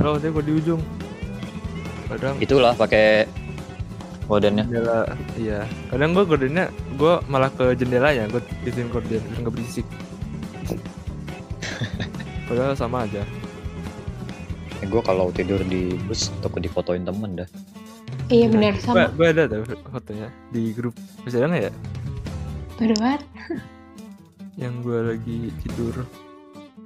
Gila 0.00 0.16
deh 0.16 0.30
gue 0.30 0.42
di 0.42 0.52
ujung 0.54 0.80
kadang 2.08 2.34
Itulah 2.38 2.72
pakai 2.72 3.26
modennya. 4.26 4.64
jendela 4.64 4.98
iya 5.36 5.58
kadang 5.86 6.10
gue 6.10 6.22
gordennya 6.24 6.66
gue 6.94 7.12
malah 7.26 7.48
ke 7.48 7.74
jendelanya 7.74 8.26
gue 8.26 8.40
izin 8.64 8.88
gorden 8.88 9.20
biar 9.20 9.38
nggak 9.38 9.52
berisik 9.52 9.86
padahal 12.46 12.74
sama 12.74 13.04
aja 13.04 13.22
Eh, 14.80 14.86
gue 14.86 15.02
kalau 15.02 15.28
tidur 15.28 15.60
di 15.62 15.92
bus 16.00 16.32
takut 16.40 16.56
difotoin 16.56 17.04
temen 17.04 17.36
dah. 17.36 17.44
Iya 18.26 18.48
benar 18.48 18.72
sama. 18.80 19.12
gue 19.12 19.28
ada 19.28 19.44
tuh 19.44 19.60
fotonya 19.84 20.32
di 20.48 20.72
grup 20.72 20.96
masih 21.20 21.36
ada 21.36 21.46
nggak 21.48 21.62
ya 21.62 21.72
Baru 22.74 22.94
banget. 22.96 23.22
yang 24.56 24.80
gue 24.80 24.98
lagi 25.04 25.38
tidur 25.60 25.94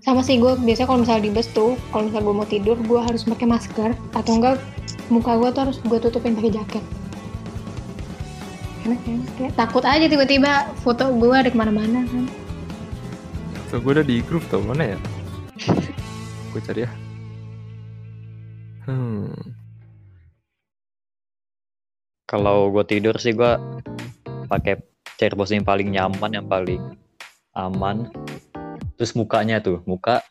Sama 0.05 0.21
sih 0.21 0.37
gue 0.37 0.53
biasanya 0.61 0.85
kalau 0.85 1.01
misalnya 1.01 1.25
di 1.25 1.33
bus 1.33 1.49
tuh, 1.57 1.81
kalau 1.89 2.13
misalnya 2.13 2.29
gue 2.29 2.37
mau 2.37 2.49
tidur, 2.49 2.77
gue 2.77 3.01
harus 3.01 3.25
pakai 3.25 3.49
masker 3.49 3.91
atau 4.13 4.33
enggak 4.37 4.61
muka 5.09 5.33
gue 5.41 5.49
tuh 5.49 5.61
harus 5.65 5.77
gue 5.81 5.99
tutupin 5.99 6.37
pakai 6.37 6.53
jaket. 6.53 6.85
Karena 8.85 9.01
kayak, 9.01 9.21
kayak 9.41 9.53
takut 9.57 9.85
aja 9.89 10.05
tiba-tiba 10.05 10.69
foto 10.85 11.09
gue 11.17 11.33
ada 11.33 11.49
ke 11.49 11.57
mana-mana 11.57 12.05
kan. 12.05 12.29
so 13.73 13.81
gue 13.81 13.97
udah 13.97 14.05
di 14.05 14.21
grup 14.23 14.45
tau 14.53 14.61
mana 14.61 14.95
ya 14.95 14.99
gue 16.53 16.61
cari 16.61 16.85
ya 16.85 16.91
hmm 18.85 19.33
Kalau 22.25 22.73
gue 22.73 22.85
tidur 22.89 23.15
sih 23.21 23.33
gue 23.37 23.53
pakai 24.49 24.81
chair 25.21 25.37
posisi 25.39 25.61
yang 25.61 25.69
paling 25.69 25.93
nyaman, 25.93 26.31
yang 26.35 26.49
paling 26.49 26.83
aman. 27.55 28.11
Terus 28.95 29.13
mukanya 29.19 29.59
tuh, 29.59 29.83
muka 29.87 30.23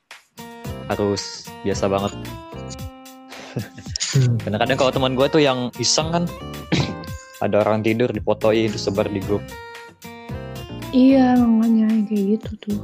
harus 0.87 1.47
biasa 1.63 1.87
banget. 1.91 2.13
Karena 4.43 4.57
kadang 4.61 4.77
kalau 4.77 4.91
teman 4.93 5.13
gue 5.17 5.27
tuh 5.27 5.41
yang 5.41 5.73
iseng 5.81 6.13
kan, 6.13 6.23
ada 7.45 7.63
orang 7.65 7.83
tidur 7.83 8.07
difotoin 8.11 8.71
terus 8.71 8.87
sebar 8.87 9.09
di 9.09 9.19
grup. 9.23 9.43
Iya, 10.93 11.35
makanya 11.41 12.05
kayak 12.05 12.23
gitu 12.37 12.49
tuh. 12.61 12.79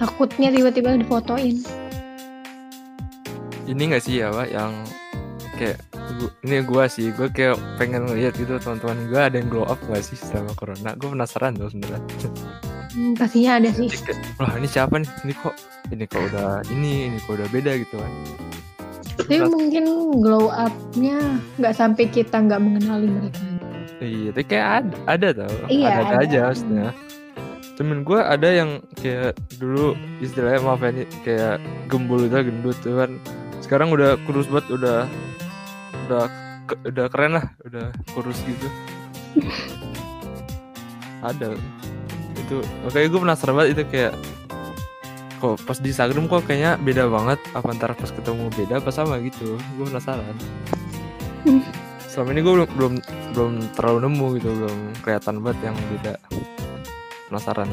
Takutnya 0.00 0.48
tiba-tiba 0.48 0.96
difotoin. 0.96 1.60
ini 3.70 3.86
nggak 3.86 4.02
sih 4.02 4.18
ya 4.18 4.34
pak 4.34 4.50
yang 4.50 4.72
kayak 5.54 5.78
ini 6.42 6.58
gua 6.66 6.90
sih 6.90 7.14
gue 7.14 7.30
kayak 7.30 7.54
pengen 7.78 8.02
ngeliat 8.08 8.34
gitu 8.34 8.58
teman-teman 8.58 9.06
gue 9.06 9.20
ada 9.20 9.36
yang 9.38 9.46
glow 9.46 9.62
up 9.62 9.78
nggak 9.86 10.02
sih 10.02 10.18
selama 10.18 10.58
corona 10.58 10.98
gue 10.98 11.06
penasaran 11.06 11.54
tuh 11.54 11.70
sebenarnya 11.70 12.02
Hmm, 12.90 13.14
pastinya 13.14 13.56
ada 13.56 13.70
sih. 13.70 13.86
Wah 14.34 14.50
ini 14.58 14.66
siapa 14.66 14.98
nih? 14.98 15.10
Ini 15.22 15.32
kok 15.36 15.54
ini 15.90 16.04
kok 16.04 16.22
udah 16.26 16.48
ini 16.68 17.06
ini 17.06 17.18
kok 17.18 17.34
udah 17.34 17.48
beda 17.48 17.72
gitu 17.78 17.96
kan 17.96 18.12
Tapi 19.16 19.36
mungkin 19.44 19.84
glow 20.18 20.48
up-nya 20.48 21.18
nggak 21.54 21.74
sampai 21.74 22.08
kita 22.08 22.40
nggak 22.40 22.58
mengenali 22.58 23.06
mereka. 23.06 23.42
iya 24.00 24.32
tapi 24.32 24.46
kayak 24.48 24.66
ada 24.72 24.96
ada 25.06 25.28
tau. 25.44 25.56
Iya, 25.68 25.86
ada, 25.86 26.00
ada. 26.00 26.08
ada. 26.08 26.16
aja 26.24 26.38
maksudnya. 26.48 26.88
Temen 27.76 27.98
gue 28.00 28.16
ada 28.16 28.48
yang 28.48 28.70
kayak 28.96 29.32
dulu 29.56 29.92
istilahnya 30.18 30.60
maaf 30.60 30.80
ya 30.80 30.92
kayak 31.22 31.54
gembul 31.86 32.24
udah 32.24 32.40
gendut 32.40 32.76
tuh 32.80 32.96
kan. 32.96 33.10
Sekarang 33.60 33.92
udah 33.92 34.16
kurus 34.24 34.48
banget 34.48 34.66
udah 34.72 34.98
udah 36.08 36.22
ke- 36.64 36.80
udah 36.88 37.06
keren 37.12 37.32
lah 37.36 37.46
udah 37.62 37.86
kurus 38.10 38.40
gitu. 38.42 38.66
Ada 41.20 41.52
itu 42.50 42.58
makanya 42.82 43.06
gue 43.06 43.20
penasaran 43.22 43.54
banget 43.54 43.70
itu 43.78 43.82
kayak 43.86 44.12
kok 45.38 45.56
pas 45.62 45.78
di 45.78 45.88
Instagram 45.94 46.26
kok 46.26 46.42
kayaknya 46.50 46.74
beda 46.82 47.06
banget 47.06 47.38
apa 47.54 47.66
antara 47.70 47.94
pas 47.94 48.10
ketemu 48.10 48.50
beda 48.58 48.82
apa 48.82 48.90
sama 48.90 49.22
gitu 49.22 49.54
gue 49.78 49.86
penasaran 49.86 50.34
selama 52.10 52.34
ini 52.34 52.40
gue 52.42 52.52
belum 52.58 52.68
belum 52.74 52.92
belum 53.30 53.52
terlalu 53.78 53.98
nemu 54.10 54.26
gitu 54.42 54.48
belum 54.50 54.78
kelihatan 55.06 55.34
banget 55.46 55.58
yang 55.70 55.76
beda 55.94 56.12
penasaran 57.30 57.70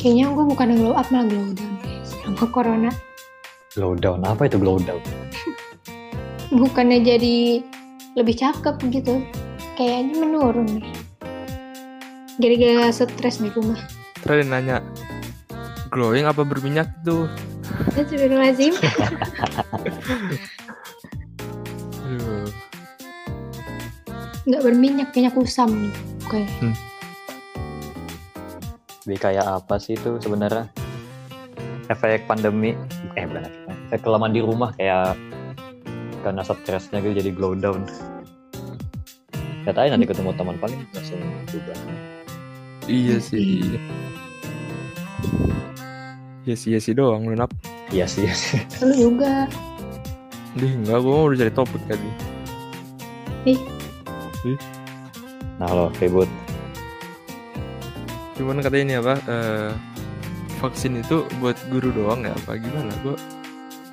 Kayaknya 0.00 0.32
gue 0.32 0.44
bukan 0.48 0.66
yang 0.72 0.80
glow 0.80 0.96
up 0.96 1.04
malah 1.12 1.28
glow 1.28 1.52
down 1.52 1.76
deh 1.84 2.00
sama 2.08 2.48
corona. 2.48 2.88
Glow 3.76 3.92
down 3.92 4.24
apa 4.24 4.48
itu 4.48 4.56
glow 4.56 4.80
down? 4.80 4.96
Bukannya 6.48 7.04
jadi 7.04 7.60
lebih 8.16 8.32
cakep 8.32 8.80
gitu. 8.96 9.20
Kayaknya 9.76 10.24
menurun 10.24 10.80
deh. 10.80 11.09
Gara-gara 12.40 12.88
stres 12.88 13.36
di 13.38 13.52
rumah. 13.52 13.76
terus 14.20 14.44
nanya 14.48 14.84
glowing 15.88 16.28
apa 16.28 16.44
berminyak 16.44 16.88
tuh 17.04 17.24
Astagfirullahaladzim. 17.70 18.74
Aduh. 22.04 22.46
Nggak 24.44 24.62
berminyak, 24.66 25.08
kayaknya 25.14 25.32
kusam. 25.32 25.92
Oke. 26.26 26.44
Lebih 29.06 29.18
kayak 29.22 29.46
apa 29.46 29.78
sih 29.78 29.94
itu 29.96 30.18
sebenarnya? 30.20 30.68
Efek 31.90 32.26
pandemi, 32.30 32.78
eh 33.18 33.26
bukan 33.26 33.50
efek, 33.90 34.06
kelamaan 34.06 34.30
di 34.30 34.42
rumah 34.42 34.70
kayak 34.78 35.18
karena 36.22 36.44
stresnya 36.46 37.02
gitu 37.02 37.18
jadi 37.18 37.30
glow 37.34 37.58
down. 37.58 37.82
Tahu 39.66 39.86
nanti 39.86 40.06
ketemu 40.06 40.34
teman 40.34 40.58
paling 40.58 40.82
langsung 40.94 41.22
berubah. 41.46 41.78
Iya 42.90 43.16
sih 43.22 43.62
iya 46.44 46.54
sih 46.58 46.74
iya 46.74 46.80
sih 46.82 46.92
doang 46.92 47.30
lu 47.30 47.38
nap 47.38 47.54
Iya 47.90 48.06
sih, 48.06 48.22
iya 48.22 48.34
sih. 48.38 48.62
Lu 48.86 48.94
juga. 48.94 49.50
Dih, 50.54 50.78
enggak, 50.78 50.98
gue 51.02 51.10
mau 51.10 51.26
udah 51.30 51.38
cari 51.46 51.52
topik 51.54 51.82
tadi 51.86 52.10
Nah 55.62 55.70
lo 55.70 55.86
ribut. 56.02 56.26
Cuman 58.34 58.58
katanya 58.64 58.82
ini 58.82 58.94
apa 58.98 59.14
eh, 59.30 59.70
Vaksin 60.58 60.98
itu 60.98 61.22
buat 61.38 61.54
guru 61.70 61.92
doang 61.94 62.24
ya 62.24 62.32
apa 62.32 62.56
gimana 62.56 62.90
Gue 63.04 63.14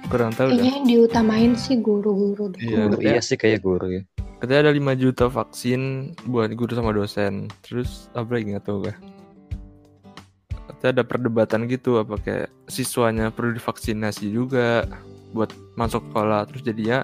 kurang 0.08 0.32
tahu 0.34 0.50
dah 0.50 0.56
Kayaknya 0.56 0.74
yang 0.82 0.88
diutamain 0.88 1.52
sih 1.60 1.78
guru-guru. 1.78 2.56
Iya, 2.58 2.90
Guru, 2.90 2.98
iya 3.04 3.20
sih 3.22 3.38
kayak 3.38 3.60
guru 3.62 4.02
ya. 4.02 4.02
Katanya 4.38 4.70
ada 4.70 4.74
5 4.74 5.02
juta 5.02 5.26
vaksin 5.34 6.14
buat 6.30 6.54
guru 6.54 6.78
sama 6.78 6.94
dosen. 6.94 7.50
Terus 7.66 8.14
apa 8.14 8.38
lagi 8.38 8.54
nggak 8.54 8.66
tahu 8.70 8.86
gue 8.86 8.96
Katanya 10.54 11.02
ada 11.02 11.04
perdebatan 11.10 11.66
gitu 11.66 11.98
Apa 11.98 12.22
kayak 12.22 12.54
siswanya 12.70 13.34
perlu 13.34 13.58
divaksinasi 13.58 14.30
juga 14.30 14.86
Buat 15.34 15.58
masuk 15.74 16.06
sekolah. 16.14 16.46
Terus 16.54 16.62
jadinya 16.62 17.02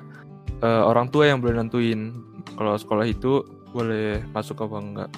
eh, 0.62 0.84
orang 0.86 1.10
tua 1.10 1.26
yang 1.26 1.41
boleh 1.41 1.58
nentuin 1.58 2.13
Kalau 2.54 2.78
sekolah 2.78 3.10
itu 3.10 3.41
boleh 3.74 4.22
masuk 4.30 4.62
apa 4.62 4.78
enggak 4.78 5.12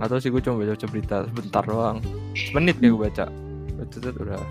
Nggak 0.00 0.16
tahu 0.16 0.20
sih 0.24 0.30
gue 0.32 0.40
cuma 0.40 0.56
baca-baca 0.64 0.86
berita 0.88 1.16
Sebentar 1.28 1.62
doang. 1.68 2.00
Menit 2.56 2.80
kayak 2.80 2.92
gue 2.96 3.00
baca. 3.04 3.26
Baca 3.76 3.96
udah. 4.00 4.42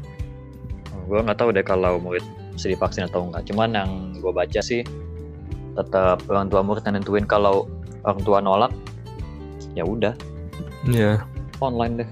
Gue 1.10 1.19
nggak 1.25 1.38
tahu 1.41 1.49
deh 1.49 1.65
kalau 1.65 1.97
murid 1.97 2.21
mesti 2.54 2.78
divaksin 2.78 3.10
atau 3.10 3.25
enggak. 3.25 3.49
Cuman 3.49 3.73
yang 3.73 3.89
gue 4.21 4.30
baca 4.30 4.62
sih 4.62 4.86
tetap 5.77 6.23
orang 6.32 6.47
tua 6.49 6.62
murid 6.65 6.84
yang 6.88 6.97
nentuin 6.97 7.25
kalau 7.27 7.69
orang 8.08 8.21
tua 8.23 8.39
nolak 8.41 8.71
ya 9.77 9.86
udah 9.86 10.15
Iya 10.88 11.19
online 11.60 12.03
deh. 12.03 12.10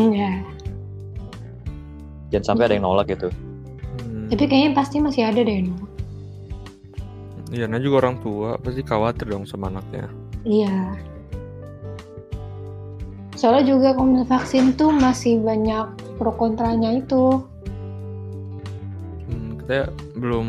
Enggak. 0.00 0.40
Jangan 2.32 2.44
sampai 2.56 2.64
ada 2.64 2.74
yang 2.80 2.84
nolak 2.88 3.12
gitu. 3.12 3.28
Hmm. 3.28 4.32
Tapi 4.32 4.44
kayaknya 4.48 4.72
pasti 4.72 4.96
masih 5.04 5.28
ada 5.28 5.40
deh. 5.44 5.68
No. 5.68 5.76
Iya, 7.52 7.68
nah 7.68 7.76
juga 7.76 8.08
orang 8.08 8.16
tua 8.24 8.56
pasti 8.56 8.80
khawatir 8.80 9.28
dong 9.28 9.44
sama 9.44 9.68
anaknya. 9.68 10.08
Iya. 10.48 10.96
Soalnya 13.36 13.76
juga 13.76 13.92
kalau 13.92 14.08
misalnya 14.16 14.32
vaksin 14.32 14.64
tuh 14.72 14.88
masih 14.96 15.44
banyak 15.44 15.92
pro 16.16 16.32
kontranya 16.32 16.96
itu. 16.96 17.44
Hmm, 19.28 19.60
katanya 19.60 19.92
belum 20.16 20.48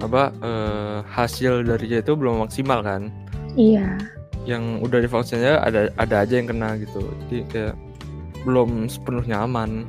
apa 0.00 0.32
eh, 0.40 0.98
hasil 1.04 1.64
dari 1.64 1.86
itu 1.88 2.12
belum 2.16 2.48
maksimal 2.48 2.80
kan? 2.80 3.12
Iya. 3.54 4.00
Yang 4.48 4.64
udah 4.88 4.98
divaksinnya 5.04 5.60
ada 5.60 5.92
ada 6.00 6.24
aja 6.24 6.40
yang 6.40 6.48
kena 6.48 6.80
gitu. 6.80 7.04
Jadi 7.28 7.38
kayak 7.52 7.74
belum 8.48 8.88
sepenuhnya 8.88 9.44
aman. 9.44 9.84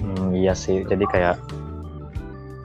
Hmm, 0.00 0.32
iya 0.32 0.56
sih. 0.56 0.82
Jadi 0.88 1.04
kayak 1.12 1.36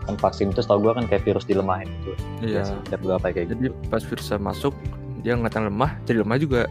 kan 0.07 0.15
vaksin 0.17 0.49
itu 0.49 0.63
setahu 0.63 0.89
gue 0.89 0.93
kan 0.97 1.05
kayak 1.05 1.23
virus 1.27 1.45
dilemahin 1.45 1.91
gitu. 2.01 2.11
Iya. 2.41 2.63
Tiap 2.87 3.01
berapa 3.03 3.25
kayak 3.31 3.51
gitu. 3.51 3.53
Jadi 3.57 3.69
pas 3.91 4.01
virusnya 4.01 4.39
masuk 4.39 4.73
dia 5.21 5.37
ngeliatan 5.37 5.69
lemah, 5.69 5.91
jadi 6.07 6.17
lemah 6.25 6.37
juga. 6.41 6.61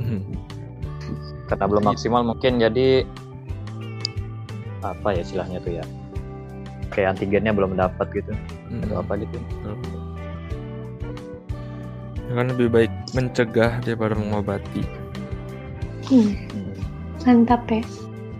Hmm. 0.00 0.24
Karena 1.50 1.64
belum 1.68 1.84
maksimal 1.84 2.24
mungkin 2.24 2.62
jadi 2.62 3.04
apa 4.80 5.14
ya 5.14 5.20
istilahnya 5.22 5.58
tuh 5.60 5.76
ya. 5.78 5.84
Kayak 6.92 7.16
antigennya 7.16 7.52
belum 7.56 7.74
dapat 7.74 8.06
gitu. 8.12 8.32
Hmm. 8.68 8.84
Atau 8.84 8.96
apa 9.00 9.12
gitu. 9.20 9.36
Ya 12.28 12.32
kan 12.36 12.46
lebih 12.52 12.68
baik 12.72 12.92
mencegah 13.12 13.80
daripada 13.84 14.14
mengobati. 14.16 14.84
Hmm, 16.08 16.32
Hmm. 16.52 16.72
mantap 17.24 17.64
ya. 17.68 17.82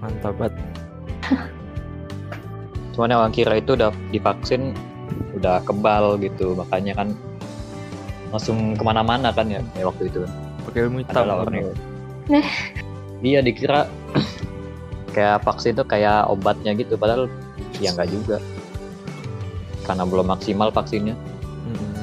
Mantap 0.00 0.34
banget. 0.36 0.54
Cuman 2.92 3.08
yang 3.08 3.20
orang 3.24 3.32
kira 3.34 3.56
itu 3.56 3.72
udah 3.72 3.88
divaksin 4.12 4.76
udah 5.32 5.64
kebal 5.64 6.20
gitu. 6.20 6.52
Makanya 6.52 6.92
kan 6.92 7.08
langsung 8.28 8.76
ke 8.76 8.82
mana-mana 8.84 9.32
kan 9.32 9.48
ya 9.48 9.64
kayak 9.72 9.92
waktu 9.92 10.12
itu. 10.12 10.20
Pakai 10.68 10.80
ilmu 10.88 11.00
hitam. 11.04 11.24
Kan. 11.24 11.28
orang. 11.48 11.72
Nah. 12.28 12.48
Iya 13.22 13.38
dikira 13.38 13.86
kayak 15.14 15.46
vaksin 15.46 15.78
itu 15.78 15.84
kayak 15.86 16.26
obatnya 16.26 16.74
gitu 16.74 16.98
padahal 16.98 17.30
ya 17.82 17.90
enggak 17.90 18.08
juga. 18.14 18.36
Karena 19.82 20.06
belum 20.06 20.26
maksimal 20.30 20.70
vaksinnya. 20.70 21.18
Mm-mm. 21.66 21.94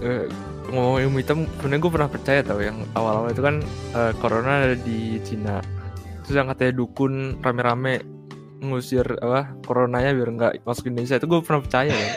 Eh, 0.00 0.26
ngomong 0.70 0.98
ilmu 0.98 1.16
hitam, 1.22 1.46
sebenarnya 1.58 1.80
gue 1.80 1.92
pernah 1.92 2.10
percaya 2.10 2.40
tau 2.42 2.58
yang 2.58 2.82
awal-awal 2.94 3.30
itu 3.30 3.42
kan 3.42 3.62
eh, 3.94 4.12
corona 4.18 4.66
ada 4.66 4.74
di 4.74 5.22
Cina. 5.22 5.62
Terus 6.24 6.34
yang 6.34 6.50
katanya 6.50 6.72
dukun 6.74 7.38
rame-rame 7.38 8.02
ngusir 8.60 9.16
apa 9.24 9.56
coronanya 9.64 10.12
biar 10.12 10.28
nggak 10.36 10.52
masuk 10.68 10.92
Indonesia 10.92 11.16
itu 11.16 11.26
gue 11.26 11.40
pernah 11.40 11.60
percaya 11.64 11.94
ya. 11.94 12.10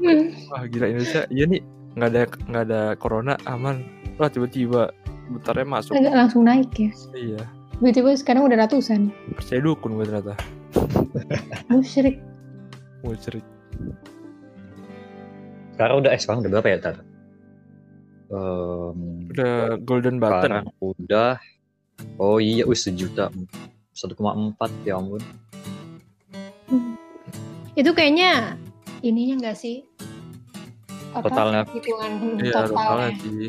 Hmm. 0.00 0.24
Wah 0.50 0.64
gila 0.64 0.86
Indonesia, 0.88 1.22
iya 1.28 1.44
nih 1.44 1.60
nggak 1.92 2.08
ada 2.08 2.20
nggak 2.48 2.64
ada 2.70 2.80
corona 2.96 3.34
aman. 3.44 3.84
Wah 4.16 4.32
tiba-tiba 4.32 4.90
bentarnya 5.28 5.66
masuk. 5.68 5.92
Agak 5.92 6.14
langsung 6.16 6.42
naik 6.48 6.72
ya. 6.72 6.90
Iya, 7.12 7.42
Tiba-tiba 7.78 8.10
sekarang 8.16 8.42
udah 8.48 8.64
ratusan. 8.66 9.12
percaya 9.36 9.60
dukun 9.60 9.94
gue 10.00 10.04
ternyata. 10.08 10.34
Musyrik. 11.70 12.16
Musyrik. 13.02 13.44
Sekarang 15.74 15.96
udah 16.02 16.10
eh 16.10 16.20
sekarang 16.20 16.40
udah 16.42 16.50
berapa 16.58 16.68
ya 16.68 16.78
tar? 16.82 16.96
Em, 18.28 18.98
Udah 19.32 19.78
golden 19.82 20.20
button. 20.20 20.68
udah 20.82 21.38
Oh 22.18 22.38
iya, 22.38 22.62
wih 22.62 22.78
sejuta 22.78 23.26
1,4 23.94 24.14
ya 24.86 24.98
ampun. 24.98 25.18
Hmm. 26.70 26.94
Itu 27.74 27.90
kayaknya 27.90 28.54
ininya 29.02 29.34
enggak 29.42 29.58
sih? 29.58 29.82
apa 31.08 31.24
Totalnya. 31.24 31.62
hitungan 31.72 32.10
Iya, 32.36 32.52
totalnya. 32.52 32.68
totalnya 32.68 33.10
sih. 33.16 33.48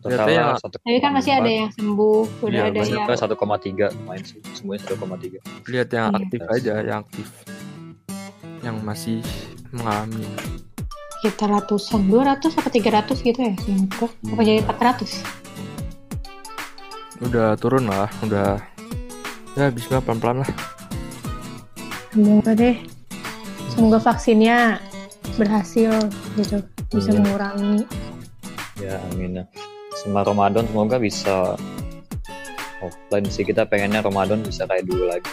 Totalnya 0.00 0.32
ya. 0.32 0.56
satu. 0.56 0.76
Tapi 0.80 0.98
kan 0.98 1.12
masih 1.12 1.32
ada 1.36 1.50
yang 1.50 1.68
sembuh, 1.76 2.20
udah 2.40 2.48
Iya, 2.48 2.72
ada 2.72 2.78
yang 2.80 3.04
ke 3.04 3.14
1,3 3.20 3.86
main 4.08 4.22
sih. 4.24 4.40
Semuanya 4.56 4.80
1,3. 4.88 5.38
Lihat 5.68 5.88
yang 5.92 6.08
Iya. 6.08 6.18
aktif 6.24 6.40
aja, 6.48 6.74
yang 6.80 6.98
aktif. 7.04 7.26
Yang 8.60 8.76
masih 8.80 9.18
mengalami. 9.70 10.24
kita 11.20 11.44
ratusan, 11.44 12.08
200 12.08 12.56
apa 12.56 12.72
300 12.72 13.20
gitu 13.20 13.44
ya 13.44 13.52
gua. 14.00 14.08
Apa 14.08 14.40
jadi 14.40 14.64
400? 14.64 15.20
Udah 17.20 17.60
turun 17.60 17.84
lah, 17.84 18.08
udah 18.24 18.56
ya 19.52 19.68
bismillah 19.68 20.00
pelan-pelan 20.00 20.40
lah. 20.40 20.50
Semoga 22.08 22.56
deh. 22.56 22.80
Semoga 23.68 24.00
vaksinnya 24.00 24.80
berhasil 25.36 25.92
gitu, 26.40 26.64
bisa 26.88 27.12
Iya. 27.12 27.20
mengurangi. 27.20 27.84
Ya 28.80 28.96
amin 29.12 29.44
ya. 29.44 29.44
Sama 30.00 30.24
Ramadan 30.24 30.64
semoga 30.64 30.96
bisa 30.96 31.60
offline 32.80 33.28
sih 33.28 33.44
kita 33.44 33.68
pengennya 33.68 34.00
Ramadan 34.00 34.40
bisa 34.40 34.64
kayak 34.64 34.88
dulu 34.88 35.12
lagi. 35.12 35.28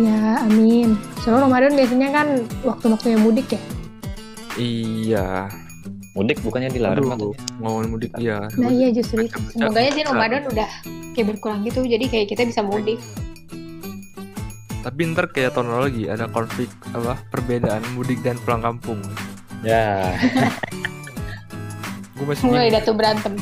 Ya, 0.00 0.40
amin. 0.40 0.96
Soalnya 1.20 1.44
Ramadan 1.44 1.72
biasanya 1.76 2.08
kan 2.08 2.26
waktu-waktunya 2.64 3.18
mudik 3.20 3.52
ya. 3.52 3.60
Iya. 4.56 5.52
Mudik 6.16 6.40
bukannya 6.40 6.72
dilarang 6.72 7.04
Aduh, 7.04 7.36
katanya. 7.36 7.60
ngomongin 7.60 7.88
mudik 7.92 8.12
iya. 8.16 8.38
Nah 8.56 8.72
iya 8.72 8.88
justru 8.92 9.28
itu. 9.28 9.36
Semoga 9.52 9.80
sih 9.84 10.04
Ramadan 10.04 10.48
udah 10.48 10.68
kayak 11.12 11.36
berkurang 11.36 11.60
gitu, 11.68 11.84
jadi 11.84 12.04
kayak 12.08 12.26
kita 12.32 12.48
bisa 12.48 12.64
mudik. 12.64 12.96
Tapi 14.80 15.00
ntar 15.12 15.28
kayak 15.28 15.52
tahun 15.52 15.68
lalu 15.68 15.82
lagi 15.88 16.04
ada 16.08 16.26
konflik 16.32 16.72
apa 16.96 17.20
perbedaan 17.28 17.84
mudik 17.92 18.24
dan 18.24 18.40
pulang 18.40 18.64
kampung. 18.64 19.00
Ya. 19.60 20.16
Gue 22.22 22.38
masih 22.38 22.46
Mulai 22.46 22.70
dah 22.70 22.82
tuh 22.86 22.94
berantem. 22.94 23.34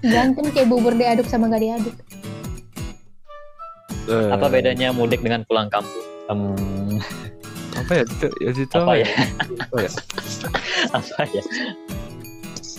Berantem 0.00 0.44
kayak 0.48 0.68
bubur 0.72 0.96
diaduk 0.96 1.28
sama 1.28 1.52
gak 1.52 1.60
diaduk. 1.60 1.92
Eh, 4.08 4.32
Apa 4.32 4.48
bedanya 4.48 4.96
mudik 4.96 5.20
dengan 5.20 5.44
pulang 5.44 5.68
kampung? 5.68 5.92
Hmm, 6.32 6.96
Apa 7.76 8.00
ya? 8.00 8.02
Itu, 8.08 8.26
ya 8.40 8.50
itu 8.56 8.76
apa 8.80 8.92
ya? 8.96 9.08
Apa 9.60 9.76
ya? 9.84 9.90
apa 10.96 11.20
ya? 11.36 11.42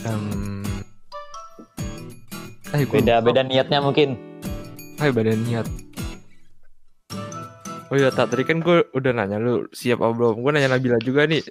Em, 0.09 0.25
eh, 2.73 2.81
gua 2.89 2.97
Beda 2.97 3.21
beda 3.21 3.41
niatnya 3.45 3.85
mungkin. 3.85 4.17
Hai 4.97 5.13
badan 5.13 5.45
niat. 5.45 5.69
Oh 7.93 7.95
iya, 8.01 8.09
tak 8.09 8.33
tadi 8.33 8.49
kan 8.49 8.65
gue 8.65 8.81
udah 8.97 9.13
nanya 9.13 9.37
lu 9.37 9.69
siap 9.77 10.01
apa 10.01 10.09
belum? 10.09 10.41
Gue 10.41 10.51
nanya 10.57 10.73
Nabila 10.73 10.97
juga 11.05 11.29
nih. 11.29 11.45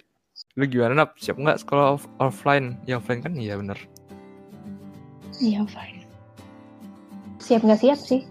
Lu 0.57 0.64
gimana 0.64 1.05
nap? 1.05 1.21
Siap 1.21 1.37
nggak 1.37 1.61
sekolah 1.61 2.01
off- 2.01 2.11
offline? 2.16 2.81
Ya 2.88 2.97
offline 2.97 3.21
kan 3.21 3.37
iya 3.37 3.61
bener. 3.61 3.77
Iya, 5.37 5.69
fine. 5.69 6.09
Siap 7.37 7.61
nggak 7.61 7.81
siap 7.85 8.01
sih? 8.01 8.25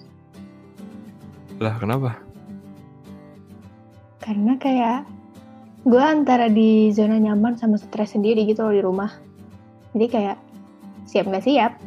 Lah 1.61 1.77
kenapa? 1.77 2.17
Karena 4.25 4.57
kayak 4.57 5.05
gue 5.85 6.01
antara 6.01 6.49
di 6.49 6.89
zona 6.89 7.21
nyaman 7.21 7.61
sama 7.61 7.77
stres 7.77 8.17
sendiri 8.17 8.41
gitu 8.49 8.65
loh 8.65 8.73
di 8.73 8.81
rumah. 8.81 9.13
Jadi 9.93 10.05
kayak 10.09 10.37
siap 11.05 11.29
nggak 11.29 11.45
siap. 11.45 11.77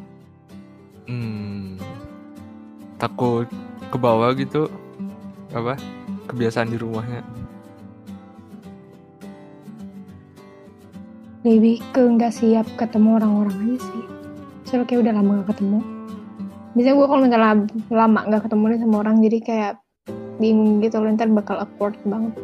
Hmm, 1.10 1.82
takut 3.02 3.50
ke 3.90 3.96
bawah 3.98 4.30
gitu 4.38 4.70
apa? 5.50 5.74
Kebiasaan 6.30 6.70
di 6.70 6.78
rumahnya. 6.78 7.26
Lebih 11.48 11.80
ke 11.96 12.04
nggak 12.04 12.28
siap 12.28 12.68
ketemu 12.76 13.16
orang-orang 13.16 13.56
aja 13.56 13.76
sih. 13.80 14.04
Soalnya 14.68 14.84
kayak 14.84 15.00
udah 15.00 15.12
lama 15.16 15.30
gak 15.40 15.48
ketemu. 15.56 15.78
Biasanya 16.76 16.94
gue 17.00 17.06
kalau 17.08 17.20
misalnya 17.24 17.52
lama 17.88 18.20
gak 18.28 18.42
ketemu 18.44 18.64
nih 18.68 18.78
sama 18.84 18.96
orang 19.00 19.16
jadi 19.24 19.38
kayak 19.40 19.72
bingung 20.36 20.84
gitu 20.84 21.00
loh 21.00 21.08
ntar 21.16 21.32
bakal 21.32 21.56
awkward 21.56 21.96
banget. 22.04 22.36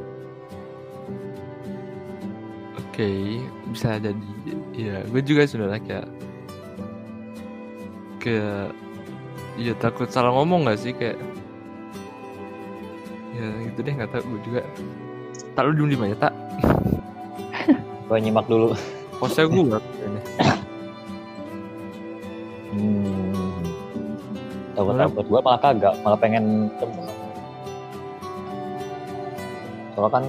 Oke, 2.81 3.45
bisa 3.69 4.01
jadi. 4.01 4.31
Ya, 4.73 5.05
gue 5.05 5.21
juga 5.21 5.45
sebenarnya 5.45 5.85
kayak 5.85 6.09
kayak 8.25 8.73
ya 9.61 9.77
takut 9.85 10.09
salah 10.09 10.33
ngomong 10.33 10.65
gak 10.65 10.81
sih 10.81 10.97
kayak 10.97 11.21
ya 13.37 13.53
gitu 13.69 13.85
deh 13.85 13.93
nggak 14.01 14.15
tahu 14.15 14.23
gue 14.25 14.41
juga 14.49 14.61
tak 15.53 15.67
lu 15.69 15.77
diem 15.77 15.93
di 15.93 15.99
mana 15.99 16.17
tak 16.17 16.33
Gue 18.05 18.21
nyimak 18.21 18.45
dulu. 18.45 18.77
Posnya 19.25 19.45
gue 19.47 19.65
ini 20.03 20.21
Hmm. 22.75 23.63
Takut 24.75 24.91
Malah- 24.91 25.07
takut 25.07 25.25
gue 25.25 25.41
malah 25.41 25.61
kagak, 25.63 25.95
malah 26.03 26.19
pengen 26.19 26.45
ketemu. 26.75 27.03
Soalnya 29.95 30.11
kan 30.11 30.25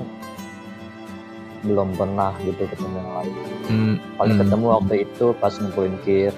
belum 1.66 1.90
pernah 1.98 2.32
gitu 2.40 2.62
ketemu 2.64 2.96
yang 2.96 3.12
lain. 3.18 3.34
hmm, 3.66 3.94
Paling 4.16 4.36
hmm. 4.38 4.44
ketemu 4.46 4.66
waktu 4.70 4.96
itu 5.02 5.26
pas 5.42 5.54
ngumpulin 5.58 5.98
kir. 6.06 6.34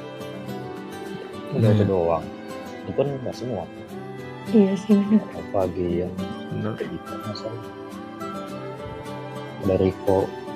Udah 1.51 1.69
itu 1.69 1.83
Hmm. 1.83 1.91
doang. 1.91 2.25
Itu 2.81 2.91
pun 2.95 3.07
nggak 3.19 3.35
semua. 3.35 3.63
Iya 4.47 4.71
sih 4.79 4.95
bener. 4.95 5.27
Pagi 5.51 6.07
yang 6.07 6.13
kayak 6.71 6.87
gitu 6.87 7.11
masa. 7.19 7.51
Dari 9.67 9.91
Riko. 9.91 10.46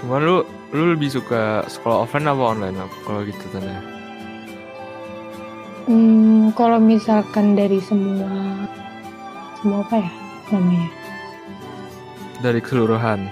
Cuman 0.00 0.20
lu 0.20 0.36
lu 0.74 0.84
lebih 0.92 1.06
suka 1.08 1.62
sekolah 1.66 2.02
offline 2.02 2.26
apa 2.26 2.42
online 2.42 2.76
kalau 3.02 3.22
gitu 3.22 3.44
tanya 3.50 3.78
Hmm, 5.84 6.48
kalau 6.56 6.80
misalkan 6.80 7.52
dari 7.52 7.76
semua 7.78 8.56
semua 9.60 9.84
apa 9.84 10.00
ya 10.00 10.10
namanya? 10.50 10.88
dari 12.40 12.60
keseluruhan 12.60 13.28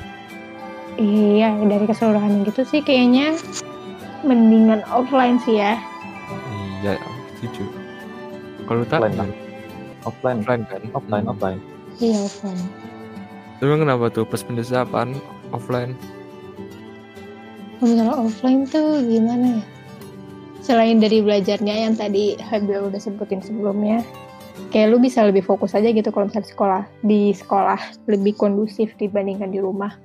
Iya, 0.97 1.57
dari 1.65 1.85
keseluruhan 1.85 2.45
gitu 2.45 2.63
sih 2.63 2.81
kayaknya 2.81 3.33
mendingan 4.23 4.85
offline 4.89 5.41
sih 5.41 5.57
ya. 5.57 5.81
iya 6.79 7.01
setuju 7.37 7.65
kalau 8.69 8.85
tak 8.85 9.01
Offline, 9.01 9.17
kan? 9.17 9.31
Offline, 10.05 10.39
offline 10.39 10.63
kan 10.69 10.83
offline, 10.93 11.25
Hmm. 11.25 11.33
offline. 11.33 11.61
Iya 11.99 12.19
offline. 12.21 12.63
Emang 13.59 13.81
kenapa 13.81 14.05
tuh 14.09 14.25
pas 14.25 14.43
pendesa 14.43 14.85
apaan 14.85 15.17
offline 15.51 15.97
Kalau 17.83 18.31
offline 18.31 18.63
tuh 18.71 19.03
gimana 19.03 19.59
ya? 19.59 19.65
Selain 20.63 21.03
dari 21.03 21.19
belajarnya 21.19 21.75
yang 21.91 21.99
tadi 21.99 22.39
Habil 22.39 22.79
udah 22.79 23.01
sebutin 23.03 23.43
sebelumnya, 23.43 24.07
kayak 24.71 24.95
lu 24.95 25.03
bisa 25.03 25.27
lebih 25.27 25.43
fokus 25.43 25.75
aja 25.75 25.91
gitu 25.91 26.15
kalau 26.15 26.31
misalnya 26.31 26.47
sekolah 26.47 26.83
di 27.03 27.35
sekolah 27.35 28.07
lebih 28.07 28.39
kondusif 28.39 28.95
dibandingkan 29.03 29.51
di 29.51 29.59
rumah. 29.59 29.99